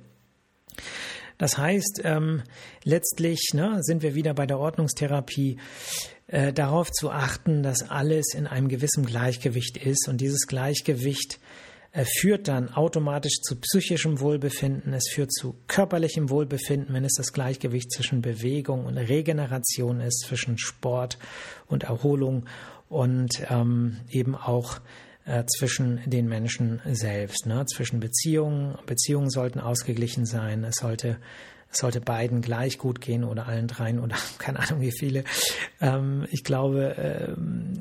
Das 1.38 1.58
heißt, 1.58 2.00
ähm, 2.04 2.42
letztlich 2.82 3.50
ne, 3.52 3.78
sind 3.82 4.02
wir 4.02 4.14
wieder 4.14 4.32
bei 4.32 4.46
der 4.46 4.58
Ordnungstherapie, 4.58 5.58
äh, 6.28 6.52
darauf 6.52 6.90
zu 6.90 7.10
achten, 7.10 7.62
dass 7.62 7.88
alles 7.90 8.34
in 8.34 8.46
einem 8.46 8.68
gewissen 8.68 9.04
Gleichgewicht 9.04 9.76
ist 9.76 10.08
und 10.08 10.20
dieses 10.20 10.46
Gleichgewicht 10.46 11.38
führt 12.04 12.48
dann 12.48 12.68
automatisch 12.72 13.40
zu 13.42 13.56
psychischem 13.56 14.20
Wohlbefinden, 14.20 14.92
es 14.92 15.08
führt 15.10 15.32
zu 15.32 15.56
körperlichem 15.66 16.28
Wohlbefinden, 16.28 16.94
wenn 16.94 17.04
es 17.04 17.14
das 17.14 17.32
Gleichgewicht 17.32 17.90
zwischen 17.90 18.20
Bewegung 18.20 18.84
und 18.84 18.98
Regeneration 18.98 20.00
ist, 20.00 20.24
zwischen 20.26 20.58
Sport 20.58 21.18
und 21.66 21.84
Erholung 21.84 22.46
und 22.88 23.42
ähm, 23.50 23.98
eben 24.10 24.34
auch 24.34 24.80
äh, 25.24 25.44
zwischen 25.46 26.00
den 26.06 26.28
Menschen 26.28 26.80
selbst, 26.84 27.46
ne? 27.46 27.64
zwischen 27.66 28.00
Beziehungen. 28.00 28.78
Beziehungen 28.86 29.30
sollten 29.30 29.60
ausgeglichen 29.60 30.26
sein. 30.26 30.64
Es 30.64 30.76
sollte 30.76 31.18
es 31.72 31.78
sollte 31.78 32.00
beiden 32.00 32.42
gleich 32.42 32.78
gut 32.78 33.00
gehen 33.00 33.24
oder 33.24 33.46
allen 33.46 33.66
dreien 33.66 33.98
oder 33.98 34.16
keine 34.38 34.60
Ahnung 34.60 34.80
wie 34.80 34.92
viele. 34.92 35.24
Ähm, 35.80 36.26
ich 36.30 36.44
glaube, 36.44 36.94
ähm, 36.96 37.80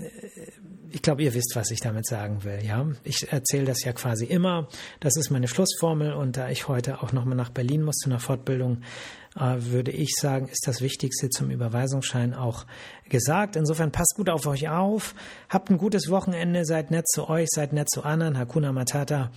ich 0.92 1.02
glaube, 1.02 1.24
ihr 1.24 1.34
wisst, 1.34 1.56
was 1.56 1.72
ich 1.72 1.80
damit 1.80 2.06
sagen 2.06 2.44
will. 2.44 2.60
Ja, 2.64 2.88
ich 3.04 3.32
erzähle 3.32 3.66
das 3.66 3.84
ja 3.84 3.94
quasi 3.94 4.26
immer. 4.26 4.68
Das 5.00 5.18
ist 5.18 5.30
meine 5.30 5.48
Schlussformel. 5.48 6.14
Und 6.14 6.38
da 6.38 6.50
ich 6.50 6.68
heute 6.68 7.02
auch 7.02 7.12
nochmal 7.12 7.36
nach 7.36 7.50
Berlin 7.50 7.84
muss 7.84 7.96
zu 7.98 8.10
einer 8.10 8.20
Fortbildung, 8.20 8.82
äh, 9.36 9.56
würde 9.60 9.92
ich 9.92 10.14
sagen, 10.16 10.48
ist 10.48 10.68
das 10.68 10.82
Wichtigste 10.82 11.30
zum 11.30 11.52
Überweisungsschein 11.52 12.34
auch 12.34 12.66
gesagt. 13.10 13.56
Insofern 13.56 13.92
passt 13.92 14.16
gut 14.16 14.30
auf 14.30 14.46
euch 14.48 14.70
auf. 14.70 15.16
Habt 15.50 15.70
ein 15.70 15.78
gutes 15.78 16.10
Wochenende. 16.10 16.66
Seid 16.66 16.92
nett 16.92 17.08
zu 17.08 17.30
euch, 17.30 17.50
seid 17.50 17.74
nett 17.74 17.90
zu 17.90 18.04
anderen. 18.04 18.38
Hakuna 18.38 18.72
Matata. 18.72 19.32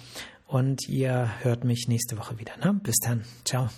Und 0.46 0.88
ihr 0.88 1.30
hört 1.42 1.64
mich 1.64 1.86
nächste 1.88 2.16
Woche 2.16 2.38
wieder. 2.38 2.56
Ne? 2.56 2.80
Bis 2.82 2.96
dann. 3.04 3.24
Ciao. 3.44 3.68